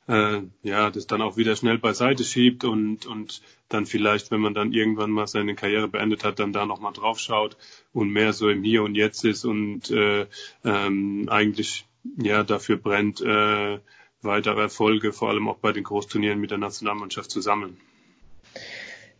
äh, 0.08 0.42
ja, 0.62 0.90
das 0.90 1.06
dann 1.06 1.22
auch 1.22 1.36
wieder 1.36 1.56
schnell 1.56 1.78
beiseite 1.78 2.24
schiebt 2.24 2.64
und, 2.64 3.06
und 3.06 3.42
dann 3.68 3.86
vielleicht, 3.86 4.30
wenn 4.30 4.40
man 4.40 4.54
dann 4.54 4.72
irgendwann 4.72 5.10
mal 5.10 5.26
seine 5.26 5.54
Karriere 5.54 5.88
beendet 5.88 6.24
hat, 6.24 6.38
dann 6.38 6.52
da 6.52 6.66
nochmal 6.66 6.92
drauf 6.92 7.18
schaut 7.18 7.56
und 7.92 8.10
mehr 8.10 8.32
so 8.32 8.48
im 8.48 8.64
Hier 8.64 8.82
und 8.82 8.96
Jetzt 8.96 9.24
ist 9.24 9.44
und 9.44 9.90
äh, 9.90 10.26
ähm, 10.64 11.28
eigentlich 11.30 11.86
ja 12.16 12.42
dafür 12.42 12.76
brennt, 12.76 13.20
äh, 13.20 13.78
weitere 14.22 14.60
Erfolge, 14.62 15.12
vor 15.12 15.30
allem 15.30 15.48
auch 15.48 15.58
bei 15.58 15.72
den 15.72 15.84
Großturnieren 15.84 16.40
mit 16.40 16.50
der 16.50 16.58
Nationalmannschaft 16.58 17.30
zu 17.30 17.40
sammeln. 17.40 17.76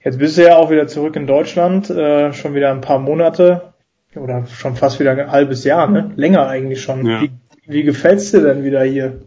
Jetzt 0.02 0.18
bist 0.18 0.38
du 0.38 0.42
ja 0.42 0.56
auch 0.56 0.70
wieder 0.70 0.87
zurück 0.87 1.14
in 1.16 1.26
Deutschland, 1.26 1.90
äh, 1.90 2.32
schon 2.32 2.54
wieder 2.54 2.70
ein 2.70 2.80
paar 2.80 2.99
Monate 2.99 3.75
oder 4.16 4.46
schon 4.46 4.76
fast 4.76 4.99
wieder 4.99 5.12
ein 5.12 5.30
halbes 5.30 5.64
Jahr, 5.64 5.88
ne? 5.88 6.12
Länger 6.16 6.49
eigentlich 6.49 6.82
schon. 6.82 7.06
Ja. 7.06 7.22
Wie, 7.22 7.30
wie 7.66 7.82
gefällt's 7.82 8.30
dir 8.30 8.40
denn 8.40 8.64
wieder 8.64 8.82
hier? 8.82 9.20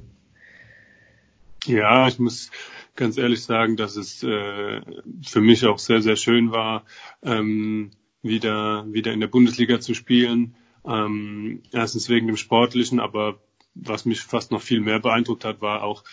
Ja, 1.66 2.08
ich 2.08 2.20
muss 2.20 2.52
ganz 2.96 3.18
ehrlich 3.18 3.44
sagen, 3.44 3.78
dass 3.78 3.96
es 3.96 4.24
äh, 4.24 4.82
für 5.26 5.42
mich 5.42 5.66
auch 5.66 5.80
sehr, 5.80 6.02
sehr 6.02 6.16
schön 6.16 6.52
war, 6.52 6.86
ähm, 7.24 7.92
wieder, 8.22 8.86
wieder 8.92 9.14
in 9.14 9.20
der 9.20 9.28
Bundesliga 9.28 9.80
zu 9.80 9.94
spielen. 9.94 10.56
Ähm, 10.86 11.64
erstens 11.72 12.10
wegen 12.10 12.28
dem 12.28 12.38
Sportlichen, 12.38 13.00
aber 13.00 13.40
was 13.76 14.06
mich 14.06 14.22
fast 14.22 14.52
noch 14.52 14.62
viel 14.62 14.82
mehr 14.82 15.00
beeindruckt 15.00 15.46
hat, 15.46 15.62
war 15.62 15.84
auch 15.84 16.04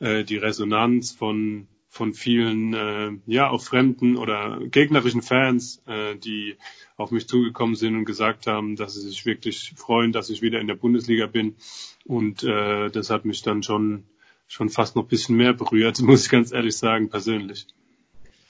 äh, 0.00 0.24
die 0.24 0.36
Resonanz 0.36 1.12
von 1.12 1.68
von 1.96 2.12
vielen, 2.12 2.74
äh, 2.74 3.12
ja, 3.26 3.48
auch 3.48 3.62
fremden 3.62 4.16
oder 4.16 4.60
gegnerischen 4.66 5.22
Fans, 5.22 5.82
äh, 5.86 6.14
die 6.16 6.56
auf 6.96 7.10
mich 7.10 7.26
zugekommen 7.26 7.74
sind 7.74 7.96
und 7.96 8.04
gesagt 8.04 8.46
haben, 8.46 8.76
dass 8.76 8.94
sie 8.94 9.00
sich 9.00 9.24
wirklich 9.24 9.72
freuen, 9.76 10.12
dass 10.12 10.28
ich 10.28 10.42
wieder 10.42 10.60
in 10.60 10.66
der 10.66 10.74
Bundesliga 10.74 11.26
bin. 11.26 11.56
Und 12.04 12.44
äh, 12.44 12.90
das 12.90 13.08
hat 13.08 13.24
mich 13.24 13.42
dann 13.42 13.62
schon, 13.62 14.04
schon 14.48 14.68
fast 14.68 14.96
noch 14.96 15.04
ein 15.04 15.08
bisschen 15.08 15.36
mehr 15.36 15.52
berührt, 15.52 16.00
muss 16.02 16.24
ich 16.24 16.30
ganz 16.30 16.52
ehrlich 16.52 16.76
sagen, 16.76 17.10
persönlich. 17.10 17.66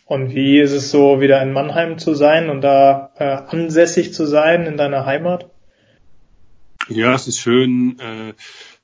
Und 0.04 0.34
wie 0.34 0.60
ist 0.60 0.72
es 0.72 0.92
so, 0.92 1.20
wieder 1.20 1.42
in 1.42 1.52
Mannheim 1.52 1.98
zu 1.98 2.14
sein 2.14 2.48
und 2.48 2.60
da 2.60 3.10
äh, 3.16 3.24
ansässig 3.24 4.14
zu 4.14 4.24
sein 4.24 4.64
in 4.64 4.76
deiner 4.76 5.04
Heimat? 5.04 5.50
Ja, 6.88 7.14
es 7.14 7.26
ist 7.26 7.40
schön, 7.40 7.98
äh, 7.98 8.34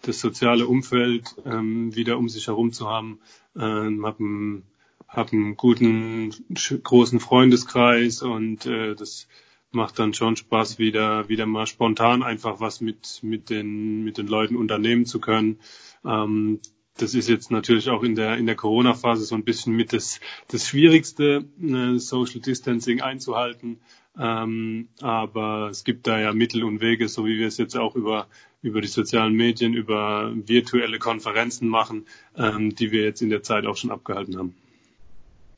das 0.03 0.21
soziale 0.21 0.67
Umfeld 0.67 1.37
ähm, 1.47 1.95
wieder 1.95 2.19
um 2.19 2.29
sich 2.29 2.49
herum 2.49 2.73
zu 2.73 2.89
haben. 2.89 3.21
Ähm, 3.57 4.05
hab 4.05 4.19
einen, 4.19 4.65
hab 5.07 5.33
einen 5.33 5.57
guten, 5.57 6.35
großen 6.83 7.21
Freundeskreis 7.21 8.23
und 8.23 8.67
äh, 8.67 8.97
das 8.97 9.29
macht 9.71 10.01
dann 10.01 10.15
schon 10.15 10.37
Spaß, 10.37 10.79
wieder, 10.79 11.29
wieder 11.29 11.47
mal 11.47 11.67
spontan 11.67 12.25
einfach 12.25 12.59
was 12.61 12.81
mit, 12.81 13.21
mit 13.23 13.49
den, 13.49 14.03
mit 14.03 14.19
den 14.19 14.27
Leuten 14.27 14.57
unternehmen 14.57 15.07
zu 15.07 15.21
können. 15.21 15.61
Ähm, 16.05 16.59
das 17.03 17.15
ist 17.15 17.29
jetzt 17.29 17.51
natürlich 17.51 17.91
auch 17.91 18.03
in 18.03 18.15
der, 18.15 18.37
in 18.37 18.47
der 18.47 18.55
Corona-Phase 18.55 19.25
so 19.25 19.35
ein 19.35 19.45
bisschen 19.45 19.75
mit 19.75 19.93
das, 19.93 20.21
das 20.49 20.67
Schwierigste, 20.67 21.45
äh, 21.61 21.99
Social 21.99 22.41
Distancing 22.41 23.01
einzuhalten. 23.01 23.81
Ähm, 24.19 24.89
aber 25.01 25.69
es 25.71 25.85
gibt 25.85 26.07
da 26.07 26.21
ja 26.21 26.33
Mittel 26.33 26.65
und 26.65 26.81
Wege, 26.81 27.09
so 27.09 27.27
wie 27.27 27.39
wir 27.39 27.49
es 27.49 27.59
jetzt 27.59 27.77
auch 27.77 27.97
über, 27.97 28.27
über 28.63 28.81
die 28.81 28.89
sozialen 28.89 29.33
Medien, 29.33 29.75
über 29.75 30.33
virtuelle 30.35 30.99
Konferenzen 30.99 31.69
machen, 31.69 32.07
ähm, 32.37 32.75
die 32.75 32.93
wir 32.93 33.03
jetzt 33.05 33.23
in 33.23 33.31
der 33.31 33.43
Zeit 33.43 33.67
auch 33.67 33.77
schon 33.77 33.91
abgehalten 33.91 34.39
haben. 34.39 34.55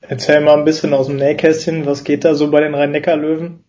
Erzähl 0.01 0.41
mal 0.41 0.59
ein 0.59 0.65
bisschen 0.65 0.93
aus 0.93 1.07
dem 1.07 1.17
Nähkästchen, 1.17 1.87
was 1.87 2.05
geht 2.05 2.25
da 2.25 2.35
so 2.35 2.51
bei 2.51 2.61
den 2.61 2.75
Rhein-Neckar-Löwen? 2.75 3.65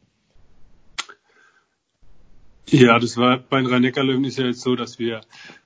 Ja, 2.70 2.98
das 2.98 3.16
war 3.18 3.38
bei 3.38 3.58
den 3.58 3.68
Rhein-Neckar-Löwen 3.68 4.24
ist 4.24 4.40
ja 4.40 4.46
jetzt 4.46 4.62
so, 4.62 4.76
dass 4.76 4.98
wir, 4.98 5.22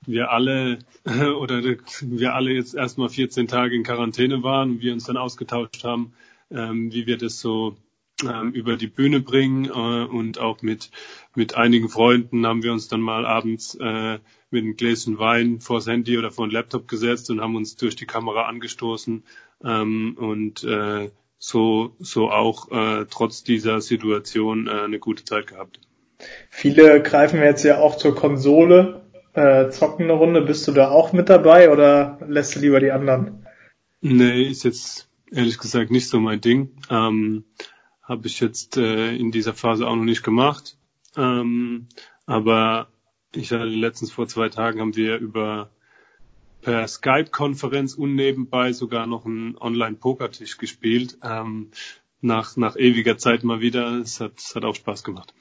wir 0.06 0.30
alle 0.30 0.80
oder 1.38 1.62
wir 2.02 2.34
alle 2.34 2.52
jetzt 2.52 2.74
erstmal 2.74 3.08
14 3.08 3.48
Tage 3.48 3.74
in 3.74 3.84
Quarantäne 3.84 4.42
waren 4.42 4.72
und 4.72 4.82
wir 4.82 4.92
uns 4.92 5.04
dann 5.04 5.16
ausgetauscht 5.16 5.82
haben, 5.82 6.12
ähm, 6.50 6.92
wie 6.92 7.06
wir 7.06 7.16
das 7.16 7.40
so 7.40 7.76
ähm, 8.22 8.52
über 8.52 8.76
die 8.76 8.86
Bühne 8.86 9.20
bringen 9.20 9.64
äh, 9.66 9.70
und 9.70 10.38
auch 10.38 10.60
mit, 10.60 10.90
mit 11.34 11.54
einigen 11.54 11.88
Freunden 11.88 12.46
haben 12.46 12.62
wir 12.62 12.72
uns 12.72 12.88
dann 12.88 13.00
mal 13.00 13.24
abends 13.24 13.76
äh, 13.76 14.18
mit 14.50 14.64
einem 14.64 14.76
Gläschen 14.76 15.18
Wein 15.18 15.60
vors 15.60 15.86
Handy 15.86 16.18
oder 16.18 16.30
vor 16.30 16.46
den 16.46 16.52
Laptop 16.52 16.86
gesetzt 16.86 17.30
und 17.30 17.40
haben 17.40 17.56
uns 17.56 17.76
durch 17.76 17.96
die 17.96 18.06
Kamera 18.06 18.46
angestoßen 18.46 19.24
ähm, 19.64 20.16
und 20.18 20.64
äh, 20.64 21.10
so, 21.38 21.96
so 21.98 22.30
auch 22.30 22.70
äh, 22.70 23.06
trotz 23.08 23.42
dieser 23.42 23.80
Situation 23.80 24.66
äh, 24.66 24.82
eine 24.82 24.98
gute 24.98 25.24
Zeit 25.24 25.46
gehabt. 25.46 25.80
Viele 26.48 27.02
greifen 27.02 27.40
jetzt 27.40 27.64
ja 27.64 27.78
auch 27.78 27.96
zur 27.96 28.14
Konsole, 28.14 29.02
äh, 29.32 29.68
zocken 29.70 30.04
eine 30.04 30.14
Runde. 30.14 30.42
Bist 30.42 30.66
du 30.68 30.72
da 30.72 30.90
auch 30.90 31.12
mit 31.12 31.28
dabei 31.28 31.70
oder 31.70 32.18
lässt 32.26 32.56
du 32.56 32.60
lieber 32.60 32.80
die 32.80 32.92
anderen? 32.92 33.46
Nee, 34.00 34.44
ist 34.44 34.64
jetzt 34.64 35.08
ehrlich 35.30 35.58
gesagt 35.58 35.90
nicht 35.90 36.08
so 36.08 36.20
mein 36.20 36.40
Ding. 36.40 36.70
Ähm, 36.90 37.44
habe 38.02 38.26
ich 38.26 38.40
jetzt 38.40 38.76
äh, 38.76 39.14
in 39.14 39.30
dieser 39.30 39.54
Phase 39.54 39.86
auch 39.86 39.96
noch 39.96 40.04
nicht 40.04 40.22
gemacht. 40.22 40.76
Ähm, 41.16 41.86
aber 42.26 42.88
ich 43.34 43.52
hatte 43.52 43.64
letztens 43.64 44.10
vor 44.10 44.26
zwei 44.26 44.48
Tagen 44.48 44.80
haben 44.80 44.96
wir 44.96 45.18
über 45.18 45.70
per 46.62 46.86
Skype-Konferenz 46.86 47.94
und 47.94 48.14
nebenbei 48.14 48.72
sogar 48.72 49.06
noch 49.06 49.24
einen 49.24 49.56
Online-Pokertisch 49.56 50.58
gespielt. 50.58 51.18
Ähm, 51.22 51.70
nach, 52.20 52.56
nach 52.56 52.76
ewiger 52.76 53.16
Zeit 53.16 53.44
mal 53.44 53.60
wieder. 53.60 53.98
Es 53.98 54.20
hat, 54.20 54.38
es 54.38 54.54
hat 54.54 54.64
auch 54.64 54.74
Spaß 54.74 55.04
gemacht. 55.04 55.34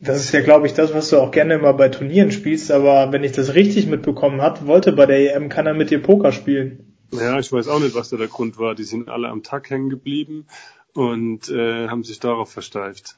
Das 0.00 0.18
ist 0.18 0.32
ja, 0.32 0.40
glaube 0.40 0.66
ich, 0.66 0.74
das, 0.74 0.92
was 0.92 1.08
du 1.08 1.18
auch 1.18 1.30
gerne 1.30 1.54
immer 1.54 1.72
bei 1.72 1.88
Turnieren 1.88 2.30
spielst. 2.30 2.70
Aber 2.70 3.12
wenn 3.12 3.24
ich 3.24 3.32
das 3.32 3.54
richtig 3.54 3.86
mitbekommen 3.86 4.42
habe, 4.42 4.66
wollte 4.66 4.92
bei 4.92 5.06
der 5.06 5.34
EM 5.34 5.48
keiner 5.48 5.74
mit 5.74 5.90
dir 5.90 6.02
Poker 6.02 6.32
spielen. 6.32 6.92
Ja, 7.12 7.38
ich 7.38 7.52
weiß 7.52 7.68
auch 7.68 7.80
nicht, 7.80 7.94
was 7.94 8.10
da 8.10 8.16
der 8.16 8.26
Grund 8.26 8.58
war. 8.58 8.74
Die 8.74 8.84
sind 8.84 9.08
alle 9.08 9.28
am 9.28 9.42
Tag 9.42 9.70
hängen 9.70 9.88
geblieben 9.88 10.46
und 10.92 11.48
äh, 11.48 11.88
haben 11.88 12.04
sich 12.04 12.20
darauf 12.20 12.50
versteift. 12.50 13.16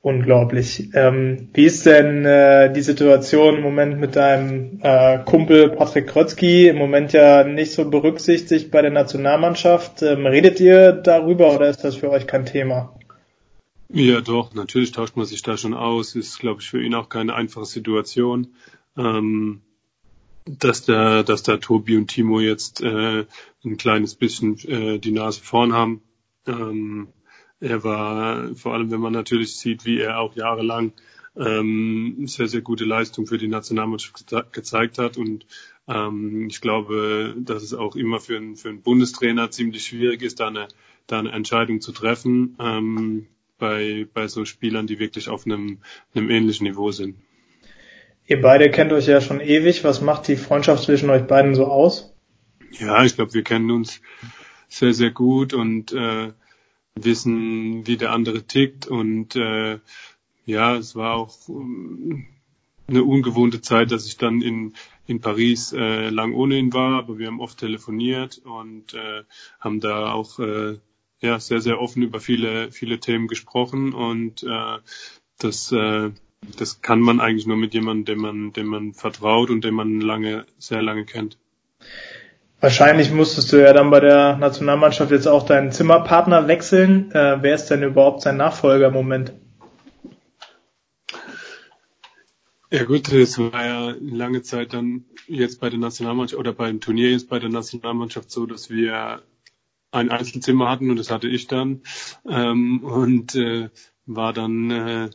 Unglaublich. 0.00 0.90
Ähm, 0.94 1.48
wie 1.54 1.64
ist 1.64 1.84
denn 1.84 2.24
äh, 2.24 2.72
die 2.72 2.82
Situation 2.82 3.56
im 3.56 3.62
Moment 3.62 3.98
mit 3.98 4.14
deinem 4.14 4.78
äh, 4.82 5.18
Kumpel 5.24 5.70
Patrick 5.70 6.06
Krötzky? 6.06 6.68
Im 6.68 6.78
Moment 6.78 7.12
ja 7.12 7.42
nicht 7.42 7.72
so 7.72 7.90
berücksichtigt 7.90 8.70
bei 8.70 8.80
der 8.80 8.92
Nationalmannschaft. 8.92 10.02
Ähm, 10.02 10.24
redet 10.24 10.60
ihr 10.60 10.92
darüber 10.92 11.52
oder 11.54 11.68
ist 11.68 11.82
das 11.82 11.96
für 11.96 12.10
euch 12.10 12.28
kein 12.28 12.46
Thema? 12.46 12.97
Ja, 13.90 14.20
doch, 14.20 14.52
natürlich 14.52 14.92
tauscht 14.92 15.16
man 15.16 15.24
sich 15.24 15.42
da 15.42 15.56
schon 15.56 15.74
aus. 15.74 16.14
Ist, 16.14 16.38
glaube 16.38 16.60
ich, 16.60 16.68
für 16.68 16.82
ihn 16.82 16.94
auch 16.94 17.08
keine 17.08 17.34
einfache 17.34 17.64
Situation. 17.64 18.54
Ähm, 18.96 19.62
dass 20.44 20.84
der, 20.84 21.24
dass 21.24 21.42
da 21.42 21.58
Tobi 21.58 21.96
und 21.96 22.08
Timo 22.08 22.40
jetzt 22.40 22.80
äh, 22.80 23.26
ein 23.64 23.76
kleines 23.76 24.14
bisschen 24.14 24.58
äh, 24.66 24.98
die 24.98 25.12
Nase 25.12 25.40
vorn 25.42 25.72
haben, 25.72 26.02
ähm, 26.46 27.08
er 27.60 27.82
war, 27.84 28.54
vor 28.54 28.74
allem 28.74 28.90
wenn 28.90 29.00
man 29.00 29.12
natürlich 29.12 29.56
sieht, 29.56 29.84
wie 29.84 29.98
er 29.98 30.20
auch 30.20 30.36
jahrelang 30.36 30.92
ähm, 31.36 32.26
sehr, 32.26 32.48
sehr 32.48 32.60
gute 32.62 32.84
Leistung 32.84 33.26
für 33.26 33.38
die 33.38 33.48
Nationalmannschaft 33.48 34.26
ge 34.28 34.42
gezeigt 34.52 34.98
hat. 34.98 35.16
Und 35.16 35.46
ähm, 35.86 36.46
ich 36.48 36.60
glaube, 36.60 37.34
dass 37.38 37.62
es 37.62 37.74
auch 37.74 37.96
immer 37.96 38.20
für, 38.20 38.36
einen, 38.36 38.56
für 38.56 38.72
Bundestrainer 38.72 39.50
ziemlich 39.50 39.84
schwierig 39.84 40.22
ist, 40.22 40.40
da 40.40 40.48
eine, 40.48 40.68
da 41.06 41.18
eine 41.18 41.32
Entscheidung 41.32 41.80
zu 41.80 41.92
treffen 41.92 42.56
ähm, 42.60 43.26
bei, 43.58 44.06
bei 44.12 44.28
so 44.28 44.44
Spielern, 44.44 44.86
die 44.86 44.98
wirklich 44.98 45.28
auf 45.28 45.46
einem, 45.46 45.78
einem 46.14 46.30
ähnlichen 46.30 46.66
Niveau 46.66 46.90
sind. 46.90 47.16
Ihr 48.26 48.40
beide 48.40 48.70
kennt 48.70 48.92
euch 48.92 49.06
ja 49.06 49.20
schon 49.20 49.40
ewig. 49.40 49.84
Was 49.84 50.00
macht 50.00 50.28
die 50.28 50.36
Freundschaft 50.36 50.84
zwischen 50.84 51.08
euch 51.10 51.26
beiden 51.26 51.54
so 51.54 51.66
aus? 51.66 52.14
Ja, 52.72 53.02
ich 53.04 53.14
glaube, 53.14 53.32
wir 53.34 53.42
kennen 53.42 53.70
uns 53.70 54.02
sehr, 54.68 54.92
sehr 54.92 55.10
gut 55.10 55.54
und 55.54 55.92
äh, 55.92 56.32
wissen, 56.94 57.86
wie 57.86 57.96
der 57.96 58.12
andere 58.12 58.42
tickt. 58.42 58.86
Und 58.86 59.34
äh, 59.34 59.78
ja, 60.44 60.76
es 60.76 60.94
war 60.94 61.14
auch 61.14 61.48
ähm, 61.48 62.26
eine 62.86 63.04
ungewohnte 63.04 63.60
Zeit, 63.60 63.92
dass 63.92 64.06
ich 64.06 64.16
dann 64.16 64.42
in, 64.42 64.74
in 65.06 65.20
Paris 65.20 65.72
äh, 65.72 66.08
lang 66.10 66.34
ohne 66.34 66.56
ihn 66.56 66.72
war, 66.72 66.98
aber 66.98 67.18
wir 67.18 67.26
haben 67.26 67.40
oft 67.40 67.58
telefoniert 67.58 68.42
und 68.44 68.94
äh, 68.94 69.24
haben 69.60 69.80
da 69.80 70.12
auch 70.12 70.38
äh, 70.38 70.78
ja 71.20 71.38
sehr, 71.40 71.60
sehr 71.60 71.80
offen 71.80 72.02
über 72.02 72.20
viele, 72.20 72.70
viele 72.72 73.00
Themen 73.00 73.28
gesprochen 73.28 73.92
und 73.92 74.42
äh, 74.42 74.78
das, 75.38 75.72
äh, 75.72 76.10
das 76.56 76.80
kann 76.82 77.00
man 77.00 77.20
eigentlich 77.20 77.46
nur 77.46 77.56
mit 77.56 77.74
jemandem, 77.74 78.04
dem 78.04 78.18
man, 78.20 78.52
dem 78.52 78.66
man 78.66 78.94
vertraut 78.94 79.50
und 79.50 79.64
den 79.64 79.74
man 79.74 80.00
lange, 80.00 80.46
sehr 80.58 80.82
lange 80.82 81.04
kennt. 81.04 81.38
Wahrscheinlich 82.60 83.12
musstest 83.12 83.52
du 83.52 83.62
ja 83.62 83.72
dann 83.72 83.90
bei 83.90 84.00
der 84.00 84.36
Nationalmannschaft 84.36 85.12
jetzt 85.12 85.28
auch 85.28 85.46
deinen 85.46 85.70
Zimmerpartner 85.70 86.48
wechseln. 86.48 87.12
Äh, 87.12 87.38
wer 87.40 87.54
ist 87.54 87.66
denn 87.66 87.84
überhaupt 87.84 88.22
sein 88.22 88.36
Nachfolger 88.36 88.88
im 88.88 88.94
Moment? 88.94 89.32
Ja 92.70 92.84
gut, 92.84 93.10
es 93.12 93.38
war 93.38 93.64
ja 93.64 93.94
lange 94.00 94.42
Zeit 94.42 94.74
dann 94.74 95.04
jetzt 95.26 95.60
bei 95.60 95.70
der 95.70 95.78
Nationalmannschaft 95.78 96.38
oder 96.38 96.52
beim 96.52 96.80
Turnier 96.80 97.10
jetzt 97.10 97.30
bei 97.30 97.38
der 97.38 97.48
Nationalmannschaft 97.48 98.30
so, 98.30 98.44
dass 98.44 98.68
wir 98.68 99.22
ein 99.90 100.10
Einzelzimmer 100.10 100.68
hatten 100.68 100.90
und 100.90 100.98
das 100.98 101.10
hatte 101.10 101.28
ich 101.28 101.46
dann 101.46 101.82
ähm, 102.28 102.84
und 102.84 103.34
äh, 103.34 103.70
war 104.06 104.32
dann 104.32 104.70
äh, 104.70 105.10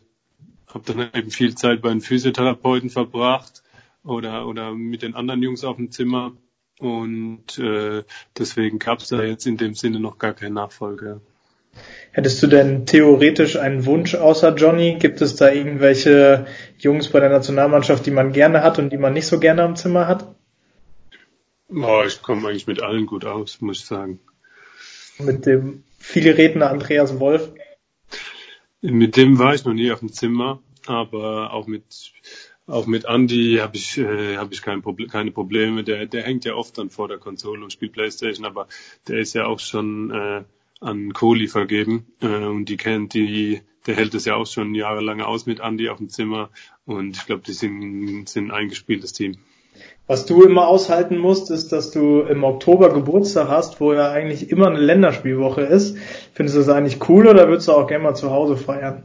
habe 0.68 0.94
dann 0.94 1.10
eben 1.14 1.32
viel 1.32 1.56
Zeit 1.56 1.82
bei 1.82 1.90
den 1.90 2.02
Physiotherapeuten 2.02 2.90
verbracht 2.90 3.64
oder 4.04 4.48
oder 4.48 4.74
mit 4.74 5.02
den 5.02 5.16
anderen 5.16 5.44
Jungs 5.44 5.64
auf 5.64 5.78
dem 5.78 5.92
Zimmer 5.92 6.34
und 6.80 7.58
äh, 7.60 8.04
deswegen 8.38 8.80
gab 8.80 9.00
es 9.00 9.10
da 9.10 9.24
jetzt 9.24 9.46
in 9.46 9.58
dem 9.58 9.76
Sinne 9.76 10.00
noch 10.00 10.18
gar 10.18 10.34
keinen 10.34 10.54
Nachfolger. 10.54 11.22
Hättest 12.12 12.44
du 12.44 12.48
denn 12.48 12.86
theoretisch 12.86 13.58
einen 13.58 13.86
Wunsch 13.86 14.14
außer 14.14 14.54
Johnny? 14.56 14.98
Gibt 15.00 15.22
es 15.22 15.36
da 15.36 15.52
irgendwelche 15.52 16.46
Jungs 16.78 17.10
bei 17.10 17.20
der 17.20 17.30
Nationalmannschaft, 17.30 18.06
die 18.06 18.12
man 18.12 18.32
gerne 18.32 18.62
hat 18.62 18.78
und 18.78 18.92
die 18.92 18.98
man 18.98 19.14
nicht 19.14 19.26
so 19.26 19.40
gerne 19.40 19.64
am 19.64 19.76
Zimmer 19.76 20.08
hat? 20.08 20.36
Oh, 21.70 22.04
ich 22.06 22.22
komme 22.22 22.50
eigentlich 22.50 22.68
mit 22.68 22.84
allen 22.84 23.08
gut 23.08 23.26
aus, 23.26 23.62
muss 23.62 23.80
ich 23.80 23.86
sagen. 23.86 24.20
Mit 25.20 25.46
dem 25.46 25.84
viele 26.00 26.38
Redner 26.38 26.70
Andreas 26.70 27.20
Wolf? 27.20 27.52
Mit 28.82 29.16
dem 29.16 29.40
war 29.40 29.56
ich 29.56 29.66
noch 29.66 29.74
nie 29.74 29.92
auf 29.92 30.00
dem 30.00 30.12
Zimmer, 30.12 30.62
aber 30.86 31.54
auch 31.54 31.68
mit 31.68 32.12
auch 32.66 32.86
mit 32.86 33.06
Andy 33.06 33.58
habe 33.60 33.76
ich 33.76 33.98
äh, 33.98 34.38
habe 34.38 34.54
ich 34.54 34.62
kein 34.62 34.82
Proble 34.82 35.08
keine 35.08 35.32
Probleme. 35.32 35.84
Der 35.84 36.06
der 36.06 36.24
hängt 36.24 36.46
ja 36.46 36.56
oft 36.56 36.78
dann 36.78 36.90
vor 36.90 37.08
der 37.08 37.18
Konsole 37.18 37.64
und 37.64 37.74
spielt 37.74 37.94
PlayStation, 37.94 38.46
aber 38.46 38.68
der 39.08 39.20
ist 39.20 39.34
ja 39.34 39.46
auch 39.46 39.60
schon 39.60 40.12
äh, 40.12 40.44
an 40.84 41.14
Kohli 41.14 41.48
vergeben 41.48 42.06
äh, 42.22 42.28
und 42.28 42.66
die 42.66 42.78
kennt 42.78 43.14
die, 43.14 43.62
der 43.86 43.96
hält 43.96 44.14
es 44.14 44.26
ja 44.26 44.36
auch 44.36 44.48
schon 44.48 44.76
jahrelang 44.76 45.22
aus 45.22 45.46
mit 45.46 45.60
Andy 45.60 45.90
auf 45.90 45.98
dem 45.98 46.10
Zimmer 46.10 46.50
und 46.86 47.18
ich 47.18 47.26
glaube, 47.26 47.44
die 47.46 47.54
sind, 47.54 48.28
sind 48.28 48.48
ein 48.48 48.52
eingespieltes 48.52 49.14
Team. 49.14 49.38
Was 50.06 50.26
du 50.26 50.44
immer 50.44 50.68
aushalten 50.68 51.18
musst, 51.18 51.50
ist, 51.50 51.72
dass 51.72 51.92
du 51.92 52.22
im 52.22 52.44
Oktober 52.44 52.94
Geburtstag 52.94 53.48
hast, 53.48 53.80
wo 53.80 53.94
ja 53.94 54.12
eigentlich 54.12 54.50
immer 54.50 54.68
eine 54.68 54.80
Länderspielwoche 54.80 55.62
ist. 55.62 55.98
Findest 56.34 56.56
du 56.56 56.60
das 56.60 56.70
eigentlich 56.70 57.08
cool 57.08 57.28
oder 57.28 57.48
würdest 57.48 57.70
du 57.70 57.72
auch 57.72 57.88
gerne 57.88 58.04
mal 58.04 58.16
zu 58.16 58.30
Hause 58.30 58.58
feiern? 58.58 59.04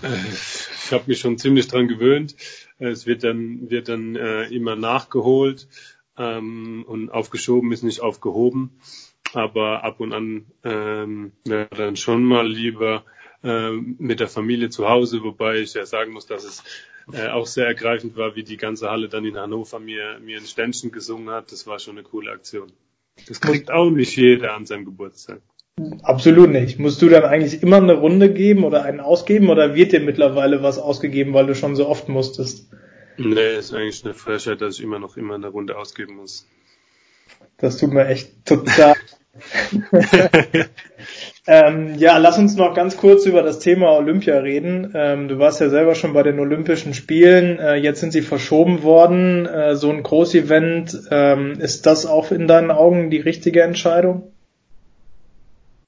Ich 0.00 0.92
habe 0.92 1.04
mich 1.06 1.18
schon 1.18 1.38
ziemlich 1.38 1.66
dran 1.66 1.88
gewöhnt. 1.88 2.36
Es 2.78 3.06
wird 3.06 3.24
dann, 3.24 3.68
wird 3.68 3.88
dann 3.88 4.14
äh, 4.14 4.44
immer 4.44 4.76
nachgeholt 4.76 5.66
ähm, 6.16 6.84
und 6.86 7.10
aufgeschoben 7.10 7.72
ist 7.72 7.82
nicht 7.82 8.00
aufgehoben. 8.00 8.78
Aber 9.34 9.82
ab 9.82 9.98
und 9.98 10.12
an 10.12 10.46
ähm, 10.62 11.32
wäre 11.44 11.68
dann 11.70 11.96
schon 11.96 12.22
mal 12.22 12.46
lieber 12.46 13.04
ähm, 13.44 13.96
mit 13.98 14.20
der 14.20 14.28
Familie 14.28 14.70
zu 14.70 14.88
Hause, 14.88 15.22
wobei 15.22 15.56
ich 15.56 15.74
ja 15.74 15.84
sagen 15.86 16.12
muss, 16.12 16.26
dass 16.26 16.44
es 16.44 16.62
äh, 17.12 17.28
auch 17.28 17.46
sehr 17.46 17.66
ergreifend 17.66 18.16
war, 18.16 18.36
wie 18.36 18.44
die 18.44 18.56
ganze 18.56 18.90
Halle 18.90 19.08
dann 19.08 19.24
in 19.24 19.36
Hannover 19.36 19.80
mir, 19.80 20.18
mir 20.20 20.38
ein 20.38 20.46
Ständchen 20.46 20.92
gesungen 20.92 21.30
hat. 21.30 21.52
Das 21.52 21.66
war 21.66 21.78
schon 21.78 21.98
eine 21.98 22.04
coole 22.04 22.30
Aktion. 22.30 22.72
Das 23.28 23.40
kriegt 23.40 23.70
auch 23.70 23.90
nicht 23.90 24.16
jeder 24.16 24.54
an 24.54 24.66
seinem 24.66 24.84
Geburtstag. 24.84 25.40
Absolut 26.02 26.50
nicht. 26.50 26.78
Musst 26.78 27.00
du 27.00 27.08
dann 27.08 27.24
eigentlich 27.24 27.62
immer 27.62 27.78
eine 27.78 27.94
Runde 27.94 28.32
geben 28.32 28.64
oder 28.64 28.84
einen 28.84 29.00
ausgeben 29.00 29.48
oder 29.48 29.74
wird 29.74 29.92
dir 29.92 30.00
mittlerweile 30.00 30.62
was 30.62 30.78
ausgegeben, 30.78 31.32
weil 31.32 31.46
du 31.46 31.54
schon 31.54 31.76
so 31.76 31.88
oft 31.88 32.08
musstest? 32.08 32.70
Nee, 33.16 33.58
ist 33.58 33.74
eigentlich 33.74 34.04
eine 34.04 34.14
Frechheit, 34.14 34.60
dass 34.60 34.78
ich 34.78 34.84
immer 34.84 34.98
noch 34.98 35.16
immer 35.16 35.34
eine 35.34 35.48
Runde 35.48 35.76
ausgeben 35.76 36.16
muss. 36.16 36.46
Das 37.56 37.78
tut 37.78 37.92
mir 37.92 38.06
echt 38.06 38.44
total. 38.44 38.94
ähm, 41.46 41.94
ja, 41.96 42.18
lass 42.18 42.38
uns 42.38 42.56
noch 42.56 42.74
ganz 42.74 42.96
kurz 42.96 43.24
über 43.24 43.42
das 43.42 43.58
Thema 43.60 43.96
Olympia 43.96 44.38
reden. 44.38 44.92
Ähm, 44.94 45.28
du 45.28 45.38
warst 45.38 45.60
ja 45.60 45.70
selber 45.70 45.94
schon 45.94 46.12
bei 46.12 46.22
den 46.22 46.38
Olympischen 46.38 46.92
Spielen. 46.92 47.58
Äh, 47.58 47.76
jetzt 47.76 48.00
sind 48.00 48.12
sie 48.12 48.22
verschoben 48.22 48.82
worden. 48.82 49.46
Äh, 49.46 49.76
so 49.76 49.90
ein 49.90 50.02
Großevent. 50.02 51.08
Ähm, 51.10 51.52
ist 51.60 51.86
das 51.86 52.04
auch 52.06 52.30
in 52.30 52.46
deinen 52.46 52.70
Augen 52.70 53.10
die 53.10 53.20
richtige 53.20 53.62
Entscheidung? 53.62 54.32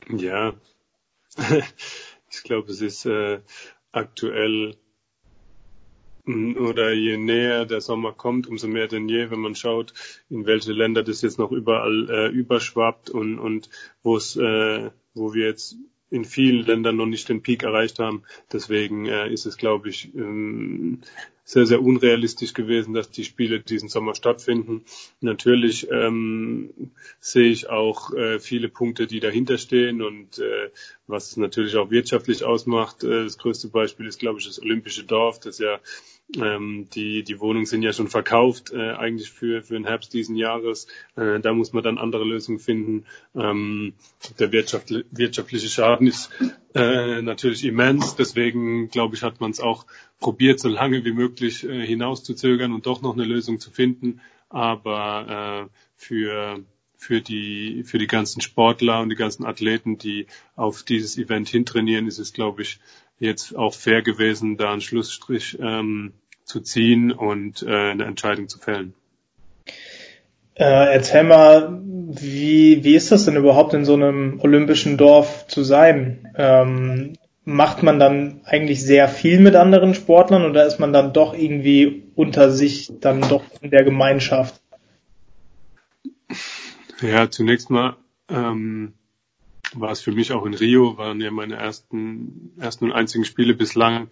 Ja, 0.08 0.54
ich 2.30 2.42
glaube, 2.42 2.70
es 2.70 2.80
ist 2.80 3.06
äh, 3.06 3.40
aktuell 3.92 4.74
oder 6.26 6.92
je 6.92 7.16
näher 7.16 7.66
der 7.66 7.80
Sommer 7.80 8.12
kommt, 8.12 8.46
umso 8.46 8.66
mehr 8.66 8.88
denn 8.88 9.08
je, 9.08 9.30
wenn 9.30 9.40
man 9.40 9.54
schaut, 9.54 9.92
in 10.30 10.46
welche 10.46 10.72
Länder 10.72 11.02
das 11.02 11.22
jetzt 11.22 11.38
noch 11.38 11.52
überall 11.52 12.08
äh, 12.08 12.28
überschwappt 12.28 13.10
und, 13.10 13.38
und 13.38 13.68
wo 14.02 14.16
es, 14.16 14.36
äh, 14.36 14.90
wo 15.14 15.34
wir 15.34 15.46
jetzt 15.46 15.76
in 16.10 16.24
vielen 16.24 16.64
Ländern 16.64 16.96
noch 16.96 17.06
nicht 17.06 17.28
den 17.28 17.42
Peak 17.42 17.64
erreicht 17.64 17.98
haben. 17.98 18.22
Deswegen 18.52 19.06
äh, 19.06 19.32
ist 19.32 19.46
es, 19.46 19.56
glaube 19.56 19.88
ich, 19.88 20.14
ähm, 20.14 21.00
sehr, 21.44 21.66
sehr 21.66 21.82
unrealistisch 21.82 22.54
gewesen, 22.54 22.94
dass 22.94 23.10
die 23.10 23.24
Spiele 23.24 23.60
diesen 23.60 23.88
Sommer 23.88 24.14
stattfinden. 24.14 24.84
Natürlich 25.20 25.90
ähm, 25.90 26.92
sehe 27.20 27.50
ich 27.50 27.68
auch 27.68 28.14
äh, 28.14 28.38
viele 28.38 28.68
Punkte, 28.68 29.06
die 29.06 29.20
dahinter 29.20 29.58
stehen 29.58 30.00
und 30.02 30.38
äh, 30.38 30.70
was 31.06 31.32
es 31.32 31.36
natürlich 31.36 31.76
auch 31.76 31.90
wirtschaftlich 31.90 32.44
ausmacht. 32.44 33.04
Äh, 33.04 33.24
das 33.24 33.36
größte 33.36 33.68
Beispiel 33.68 34.06
ist, 34.06 34.20
glaube 34.20 34.38
ich, 34.38 34.46
das 34.46 34.62
Olympische 34.62 35.04
Dorf, 35.04 35.38
das 35.40 35.58
ja 35.58 35.80
ähm, 36.36 36.88
die, 36.94 37.22
die 37.22 37.40
Wohnungen 37.40 37.66
sind 37.66 37.82
ja 37.82 37.92
schon 37.92 38.08
verkauft, 38.08 38.72
äh, 38.72 38.92
eigentlich 38.92 39.30
für, 39.30 39.62
für 39.62 39.74
den 39.74 39.84
Herbst 39.84 40.12
diesen 40.12 40.36
Jahres. 40.36 40.86
Äh, 41.16 41.40
da 41.40 41.52
muss 41.52 41.72
man 41.72 41.84
dann 41.84 41.98
andere 41.98 42.24
Lösungen 42.24 42.58
finden. 42.58 43.04
Ähm, 43.34 43.94
der 44.38 44.50
wirtschaft, 44.52 44.92
wirtschaftliche 45.10 45.68
Schaden 45.68 46.06
ist 46.06 46.30
äh, 46.74 47.22
natürlich 47.22 47.64
immens. 47.64 48.16
Deswegen, 48.16 48.88
glaube 48.88 49.14
ich, 49.14 49.22
hat 49.22 49.40
man 49.40 49.50
es 49.50 49.60
auch 49.60 49.86
probiert, 50.18 50.60
so 50.60 50.68
lange 50.68 51.04
wie 51.04 51.12
möglich 51.12 51.64
äh, 51.64 51.86
hinauszuzögern 51.86 52.72
und 52.72 52.86
doch 52.86 53.02
noch 53.02 53.14
eine 53.14 53.24
Lösung 53.24 53.60
zu 53.60 53.70
finden. 53.70 54.20
Aber 54.48 55.68
äh, 55.68 55.76
für 55.96 56.64
für 56.96 57.20
die 57.20 57.82
für 57.84 57.98
die 57.98 58.06
ganzen 58.06 58.40
Sportler 58.40 59.00
und 59.00 59.10
die 59.10 59.16
ganzen 59.16 59.44
Athleten, 59.44 59.98
die 59.98 60.26
auf 60.56 60.84
dieses 60.84 61.18
Event 61.18 61.48
hintrainieren, 61.48 62.06
ist 62.06 62.18
es, 62.18 62.32
glaube 62.32 62.62
ich, 62.62 62.80
jetzt 63.18 63.56
auch 63.56 63.74
fair 63.74 64.02
gewesen, 64.02 64.56
da 64.56 64.72
einen 64.72 64.80
Schlussstrich 64.80 65.58
ähm, 65.60 66.12
zu 66.44 66.60
ziehen 66.60 67.12
und 67.12 67.62
äh, 67.62 67.90
eine 67.90 68.04
Entscheidung 68.04 68.48
zu 68.48 68.58
fällen. 68.58 68.94
Äh, 70.54 70.94
erzähl 70.94 71.24
mal, 71.24 71.80
wie, 71.84 72.84
wie 72.84 72.94
ist 72.94 73.10
das 73.10 73.24
denn 73.24 73.36
überhaupt 73.36 73.74
in 73.74 73.84
so 73.84 73.94
einem 73.94 74.40
olympischen 74.40 74.96
Dorf 74.96 75.46
zu 75.48 75.64
sein? 75.64 76.32
Ähm, 76.36 77.14
macht 77.44 77.82
man 77.82 77.98
dann 77.98 78.40
eigentlich 78.44 78.82
sehr 78.82 79.08
viel 79.08 79.40
mit 79.40 79.56
anderen 79.56 79.94
Sportlern 79.94 80.44
oder 80.44 80.66
ist 80.66 80.78
man 80.78 80.92
dann 80.92 81.12
doch 81.12 81.34
irgendwie 81.34 82.04
unter 82.14 82.50
sich 82.50 82.92
dann 83.00 83.20
doch 83.20 83.44
in 83.60 83.70
der 83.70 83.84
Gemeinschaft? 83.84 84.60
Ja, 87.00 87.30
zunächst 87.30 87.68
mal 87.70 87.96
ähm, 88.28 88.94
war 89.74 89.90
es 89.90 90.00
für 90.00 90.12
mich 90.12 90.32
auch 90.32 90.46
in 90.46 90.54
Rio, 90.54 90.96
waren 90.98 91.20
ja 91.20 91.30
meine 91.30 91.56
ersten, 91.56 92.52
ersten 92.58 92.86
und 92.86 92.92
einzigen 92.92 93.24
Spiele 93.24 93.54
bislang. 93.54 94.08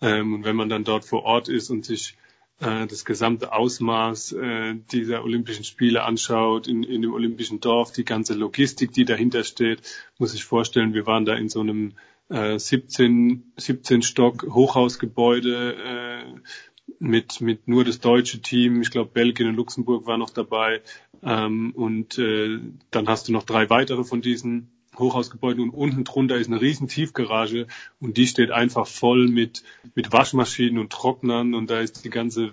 Ähm, 0.00 0.34
und 0.34 0.44
wenn 0.44 0.56
man 0.56 0.68
dann 0.68 0.84
dort 0.84 1.04
vor 1.04 1.24
Ort 1.24 1.48
ist 1.48 1.70
und 1.70 1.84
sich 1.84 2.16
äh, 2.60 2.86
das 2.86 3.04
gesamte 3.04 3.52
Ausmaß 3.52 4.32
äh, 4.32 4.74
dieser 4.90 5.24
Olympischen 5.24 5.64
Spiele 5.64 6.04
anschaut, 6.04 6.68
in, 6.68 6.82
in 6.82 7.02
dem 7.02 7.12
Olympischen 7.12 7.60
Dorf, 7.60 7.92
die 7.92 8.04
ganze 8.04 8.34
Logistik, 8.34 8.92
die 8.92 9.04
dahinter 9.04 9.44
steht, 9.44 9.82
muss 10.18 10.34
ich 10.34 10.44
vorstellen, 10.44 10.94
wir 10.94 11.06
waren 11.06 11.24
da 11.24 11.34
in 11.34 11.48
so 11.48 11.60
einem 11.60 11.94
äh, 12.28 12.58
17, 12.58 13.52
17 13.56 14.02
Stock 14.02 14.46
Hochhausgebäude 14.48 15.74
äh, 15.74 16.40
mit, 16.98 17.40
mit 17.40 17.68
nur 17.68 17.84
das 17.84 18.00
deutsche 18.00 18.40
Team. 18.40 18.80
Ich 18.80 18.90
glaube, 18.90 19.10
Belgien 19.12 19.48
und 19.48 19.56
Luxemburg 19.56 20.06
war 20.06 20.18
noch 20.18 20.30
dabei. 20.30 20.82
Ähm, 21.22 21.72
und 21.74 22.18
äh, 22.18 22.58
dann 22.90 23.08
hast 23.08 23.28
du 23.28 23.32
noch 23.32 23.42
drei 23.42 23.68
weitere 23.70 24.04
von 24.04 24.20
diesen 24.20 24.70
Hochhausgebäuden 24.98 25.62
und 25.62 25.70
unten 25.70 26.04
drunter 26.04 26.36
ist 26.36 26.48
eine 26.48 26.60
riesen 26.60 26.88
Tiefgarage 26.88 27.66
und 28.00 28.16
die 28.16 28.26
steht 28.26 28.50
einfach 28.50 28.86
voll 28.86 29.28
mit, 29.28 29.62
mit 29.94 30.12
Waschmaschinen 30.12 30.78
und 30.78 30.92
Trocknern 30.92 31.54
und 31.54 31.70
da 31.70 31.80
ist 31.80 32.04
die 32.04 32.10
ganze 32.10 32.52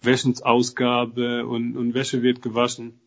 Wäschensausgabe 0.00 1.46
und, 1.46 1.76
und 1.76 1.94
Wäsche 1.94 2.22
wird 2.22 2.42
gewaschen. 2.42 3.00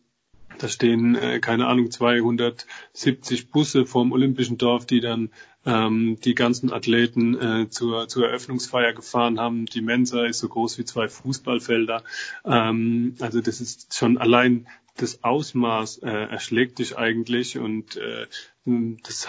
da 0.58 0.68
stehen, 0.68 1.14
äh, 1.14 1.40
keine 1.40 1.66
Ahnung, 1.66 1.90
270 1.90 3.50
Busse 3.50 3.86
vorm 3.86 4.12
Olympischen 4.12 4.58
Dorf, 4.58 4.86
die 4.86 5.00
dann 5.00 5.30
ähm, 5.66 6.18
die 6.24 6.34
ganzen 6.34 6.72
Athleten 6.72 7.38
äh, 7.38 7.68
zur, 7.68 8.08
zur 8.08 8.26
Eröffnungsfeier 8.26 8.92
gefahren 8.92 9.38
haben. 9.38 9.66
Die 9.66 9.82
Mensa 9.82 10.24
ist 10.24 10.38
so 10.38 10.48
groß 10.48 10.78
wie 10.78 10.84
zwei 10.84 11.08
Fußballfelder. 11.08 12.02
Ähm, 12.44 13.14
also 13.20 13.40
das 13.40 13.60
ist 13.60 13.94
schon 13.94 14.18
allein 14.18 14.66
das 14.96 15.22
Ausmaß 15.22 15.98
äh, 15.98 16.08
erschlägt 16.08 16.78
dich 16.78 16.98
eigentlich 16.98 17.58
und 17.58 17.96
äh, 17.96 18.26
das, 19.04 19.26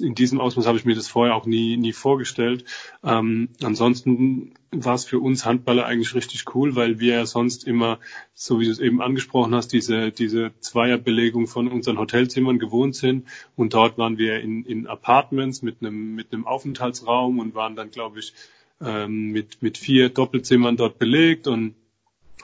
in 0.00 0.14
diesem 0.14 0.40
Ausmaß 0.40 0.66
habe 0.66 0.78
ich 0.78 0.84
mir 0.84 0.94
das 0.94 1.08
vorher 1.08 1.34
auch 1.34 1.46
nie, 1.46 1.76
nie 1.76 1.92
vorgestellt. 1.92 2.64
Ähm, 3.02 3.48
ansonsten 3.62 4.54
war 4.70 4.94
es 4.94 5.04
für 5.04 5.18
uns 5.18 5.44
Handballer 5.44 5.86
eigentlich 5.86 6.14
richtig 6.14 6.54
cool, 6.54 6.76
weil 6.76 7.00
wir 7.00 7.14
ja 7.14 7.26
sonst 7.26 7.64
immer, 7.64 7.98
so 8.34 8.60
wie 8.60 8.66
du 8.66 8.70
es 8.70 8.78
eben 8.78 9.02
angesprochen 9.02 9.54
hast, 9.54 9.68
diese, 9.72 10.12
diese 10.12 10.52
Zweierbelegung 10.60 11.46
von 11.46 11.68
unseren 11.68 11.98
Hotelzimmern 11.98 12.58
gewohnt 12.58 12.94
sind. 12.94 13.26
Und 13.56 13.74
dort 13.74 13.98
waren 13.98 14.18
wir 14.18 14.40
in, 14.40 14.64
in 14.64 14.86
Apartments 14.86 15.62
mit 15.62 15.76
einem, 15.80 16.14
mit 16.14 16.32
einem 16.32 16.46
Aufenthaltsraum 16.46 17.38
und 17.38 17.54
waren 17.54 17.76
dann, 17.76 17.90
glaube 17.90 18.20
ich, 18.20 18.32
ähm, 18.80 19.32
mit, 19.32 19.62
mit 19.62 19.76
vier 19.78 20.08
Doppelzimmern 20.08 20.76
dort 20.76 20.98
belegt 20.98 21.46
und 21.46 21.74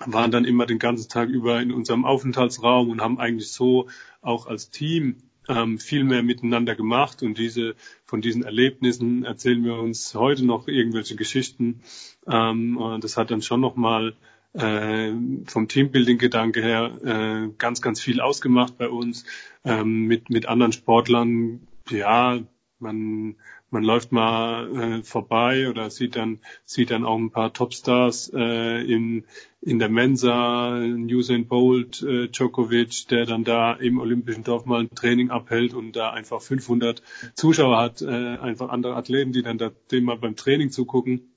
waren 0.05 0.31
dann 0.31 0.45
immer 0.45 0.67
den 0.67 0.79
ganzen 0.79 1.09
Tag 1.09 1.29
über 1.29 1.61
in 1.61 1.73
unserem 1.73 2.05
Aufenthaltsraum 2.05 2.91
und 2.91 3.01
haben 3.01 3.19
eigentlich 3.19 3.51
so 3.51 3.89
auch 4.21 4.47
als 4.47 4.71
Team 4.71 5.17
ähm, 5.49 5.79
viel 5.79 6.05
mehr 6.05 6.23
miteinander 6.23 6.75
gemacht 6.75 7.23
und 7.23 7.39
diese 7.39 7.75
von 8.05 8.21
diesen 8.21 8.45
Erlebnissen 8.45 9.25
erzählen 9.25 9.65
wir 9.65 9.79
uns 9.79 10.15
heute 10.15 10.45
noch 10.45 10.69
irgendwelche 10.69 11.17
Geschichten. 11.17 11.81
Ähm, 12.27 12.99
das 13.01 13.17
hat 13.17 13.31
dann 13.31 13.43
schon 13.43 13.61
nochmal 13.61 14.15
äh, 14.55 15.13
vom 15.47 15.69
Teambuilding-Gedanke 15.69 16.63
her 16.63 16.99
äh, 17.05 17.53
ganz, 17.59 17.83
ganz 17.83 18.01
viel 18.01 18.21
ausgemacht 18.21 18.79
bei 18.79 18.89
uns. 18.89 19.25
Ähm, 19.65 20.07
mit, 20.07 20.31
mit 20.31 20.47
anderen 20.47 20.73
Sportlern, 20.73 21.67
ja, 21.91 22.41
man 22.79 23.37
man 23.77 23.85
läuft 23.85 24.11
mal 24.11 24.75
äh, 24.75 25.03
vorbei 25.03 25.69
oder 25.69 25.91
sieht 25.91 26.17
dann 26.17 26.39
sieht 26.65 26.91
dann 26.91 27.05
auch 27.05 27.19
ein 27.19 27.31
paar 27.31 27.53
Topstars 27.53 28.33
äh, 28.35 28.81
in 28.91 29.25
in 29.61 29.79
der 29.79 29.91
Mensa, 29.91 30.79
Usain 30.79 31.47
Bolt, 31.47 32.03
äh, 32.03 32.29
Djokovic, 32.29 33.09
der 33.09 33.27
dann 33.27 33.45
da 33.45 33.75
im 33.75 33.99
Olympischen 33.99 34.45
Dorf 34.45 34.65
mal 34.65 34.81
ein 34.81 34.95
Training 34.95 35.29
abhält 35.29 35.75
und 35.75 35.95
da 35.95 36.11
einfach 36.11 36.41
500 36.41 37.03
Zuschauer 37.35 37.77
hat, 37.77 38.01
äh, 38.01 38.07
einfach 38.07 38.71
andere 38.71 38.97
Athleten, 38.97 39.33
die 39.33 39.43
dann 39.43 39.59
da, 39.59 39.71
dem 39.91 40.05
mal 40.05 40.17
beim 40.17 40.37
Training 40.37 40.71
zugucken. 40.71 41.33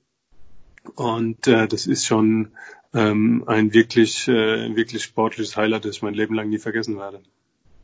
Und 0.94 1.46
äh, 1.46 1.68
das 1.68 1.86
ist 1.86 2.06
schon 2.06 2.52
ähm, 2.94 3.44
ein 3.46 3.74
wirklich 3.74 4.28
äh, 4.28 4.74
wirklich 4.74 5.02
sportliches 5.02 5.58
Highlight, 5.58 5.84
das 5.84 5.96
ich 5.96 6.02
mein 6.02 6.14
Leben 6.14 6.34
lang 6.34 6.48
nie 6.48 6.58
vergessen 6.58 6.96
werde. 6.96 7.20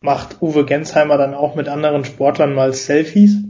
Macht 0.00 0.40
Uwe 0.40 0.64
Gensheimer 0.64 1.18
dann 1.18 1.34
auch 1.34 1.56
mit 1.56 1.68
anderen 1.68 2.06
Sportlern 2.06 2.54
mal 2.54 2.72
Selfies? 2.72 3.45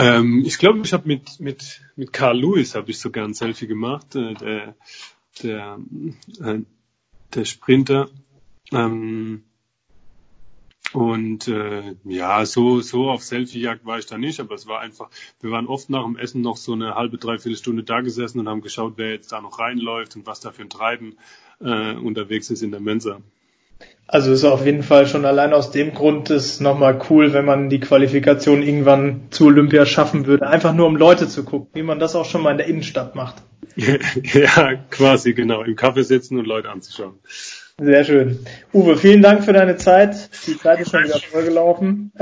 Ähm, 0.00 0.42
ich 0.46 0.58
glaube, 0.58 0.80
ich 0.82 0.92
habe 0.94 1.06
mit, 1.06 1.40
mit, 1.40 1.82
mit 1.94 2.12
Carl 2.12 2.40
Lewis 2.40 2.74
habe 2.74 2.90
ich 2.90 2.98
sogar 2.98 3.24
ein 3.24 3.34
Selfie 3.34 3.66
gemacht, 3.66 4.16
äh, 4.16 4.32
der, 4.34 4.74
der, 5.42 5.78
äh, 6.40 6.60
der 7.34 7.44
Sprinter. 7.44 8.08
Ähm, 8.72 9.44
und 10.92 11.46
äh, 11.48 11.94
ja, 12.04 12.44
so, 12.46 12.80
so 12.80 13.10
auf 13.10 13.22
Selfie-Jagd 13.22 13.84
war 13.84 13.98
ich 13.98 14.06
da 14.06 14.18
nicht, 14.18 14.40
aber 14.40 14.54
es 14.54 14.66
war 14.66 14.80
einfach, 14.80 15.10
wir 15.40 15.50
waren 15.50 15.66
oft 15.66 15.90
nach 15.90 16.04
dem 16.04 16.16
Essen 16.16 16.40
noch 16.40 16.56
so 16.56 16.72
eine 16.72 16.94
halbe, 16.94 17.18
dreiviertel 17.18 17.56
Stunde 17.56 17.84
da 17.84 18.00
gesessen 18.00 18.40
und 18.40 18.48
haben 18.48 18.62
geschaut, 18.62 18.94
wer 18.96 19.10
jetzt 19.10 19.30
da 19.30 19.40
noch 19.40 19.58
reinläuft 19.58 20.16
und 20.16 20.26
was 20.26 20.40
da 20.40 20.50
für 20.50 20.62
ein 20.62 20.70
Treiben 20.70 21.16
äh, 21.60 21.94
unterwegs 21.94 22.50
ist 22.50 22.62
in 22.62 22.70
der 22.70 22.80
Mensa. 22.80 23.20
Also 24.06 24.32
ist 24.32 24.44
auf 24.44 24.66
jeden 24.66 24.82
Fall 24.82 25.06
schon 25.06 25.24
allein 25.24 25.52
aus 25.52 25.70
dem 25.70 25.94
Grund 25.94 26.30
ist 26.30 26.60
nochmal 26.60 27.00
cool, 27.08 27.32
wenn 27.32 27.44
man 27.44 27.68
die 27.68 27.78
Qualifikation 27.78 28.60
irgendwann 28.60 29.28
zu 29.30 29.46
Olympia 29.46 29.86
schaffen 29.86 30.26
würde. 30.26 30.48
Einfach 30.48 30.74
nur 30.74 30.86
um 30.86 30.96
Leute 30.96 31.28
zu 31.28 31.44
gucken, 31.44 31.68
wie 31.74 31.84
man 31.84 32.00
das 32.00 32.16
auch 32.16 32.24
schon 32.24 32.42
mal 32.42 32.50
in 32.50 32.58
der 32.58 32.66
Innenstadt 32.66 33.14
macht. 33.14 33.36
ja, 33.76 34.74
quasi 34.90 35.32
genau. 35.32 35.62
Im 35.62 35.76
Kaffee 35.76 36.02
sitzen 36.02 36.38
und 36.38 36.46
Leute 36.46 36.70
anzuschauen. 36.70 37.20
Sehr 37.80 38.04
schön. 38.04 38.40
Uwe, 38.74 38.96
vielen 38.96 39.22
Dank 39.22 39.44
für 39.44 39.52
deine 39.52 39.76
Zeit. 39.76 40.28
Die 40.46 40.58
Zeit 40.58 40.80
ist 40.80 40.90
schon 40.90 41.04
wieder 41.04 41.18
vollgelaufen. 41.18 42.12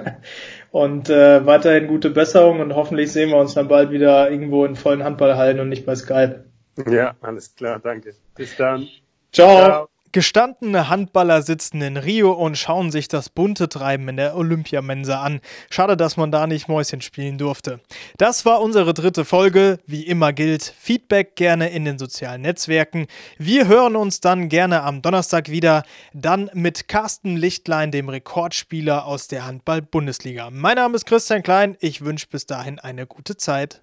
und 0.70 1.10
äh, 1.10 1.44
weiterhin 1.44 1.88
gute 1.88 2.10
Besserung 2.10 2.60
und 2.60 2.74
hoffentlich 2.74 3.10
sehen 3.10 3.30
wir 3.30 3.36
uns 3.36 3.54
dann 3.54 3.66
bald 3.66 3.90
wieder 3.90 4.30
irgendwo 4.30 4.64
in 4.64 4.76
vollen 4.76 5.02
Handballhallen 5.02 5.58
und 5.58 5.68
nicht 5.68 5.84
bei 5.84 5.96
Skype. 5.96 6.44
Ja, 6.88 7.16
alles 7.20 7.54
klar, 7.56 7.80
danke. 7.82 8.14
Bis 8.36 8.56
dann. 8.56 8.86
Ciao. 9.32 9.56
Ciao. 9.56 9.88
Gestandene 10.16 10.88
Handballer 10.88 11.42
sitzen 11.42 11.82
in 11.82 11.98
Rio 11.98 12.32
und 12.32 12.56
schauen 12.56 12.90
sich 12.90 13.06
das 13.06 13.28
bunte 13.28 13.68
Treiben 13.68 14.08
in 14.08 14.16
der 14.16 14.34
Olympiamensa 14.34 15.20
an. 15.20 15.40
Schade, 15.68 15.94
dass 15.94 16.16
man 16.16 16.32
da 16.32 16.46
nicht 16.46 16.68
Mäuschen 16.68 17.02
spielen 17.02 17.36
durfte. 17.36 17.80
Das 18.16 18.46
war 18.46 18.62
unsere 18.62 18.94
dritte 18.94 19.26
Folge. 19.26 19.78
Wie 19.86 20.04
immer 20.04 20.32
gilt, 20.32 20.72
Feedback 20.80 21.36
gerne 21.36 21.68
in 21.68 21.84
den 21.84 21.98
sozialen 21.98 22.40
Netzwerken. 22.40 23.08
Wir 23.36 23.68
hören 23.68 23.94
uns 23.94 24.22
dann 24.22 24.48
gerne 24.48 24.84
am 24.84 25.02
Donnerstag 25.02 25.50
wieder, 25.50 25.82
dann 26.14 26.48
mit 26.54 26.88
Carsten 26.88 27.36
Lichtlein, 27.36 27.90
dem 27.90 28.08
Rekordspieler 28.08 29.04
aus 29.04 29.28
der 29.28 29.44
Handball-Bundesliga. 29.44 30.48
Mein 30.50 30.76
Name 30.76 30.96
ist 30.96 31.04
Christian 31.04 31.42
Klein. 31.42 31.76
Ich 31.80 32.06
wünsche 32.06 32.28
bis 32.30 32.46
dahin 32.46 32.78
eine 32.78 33.06
gute 33.06 33.36
Zeit. 33.36 33.82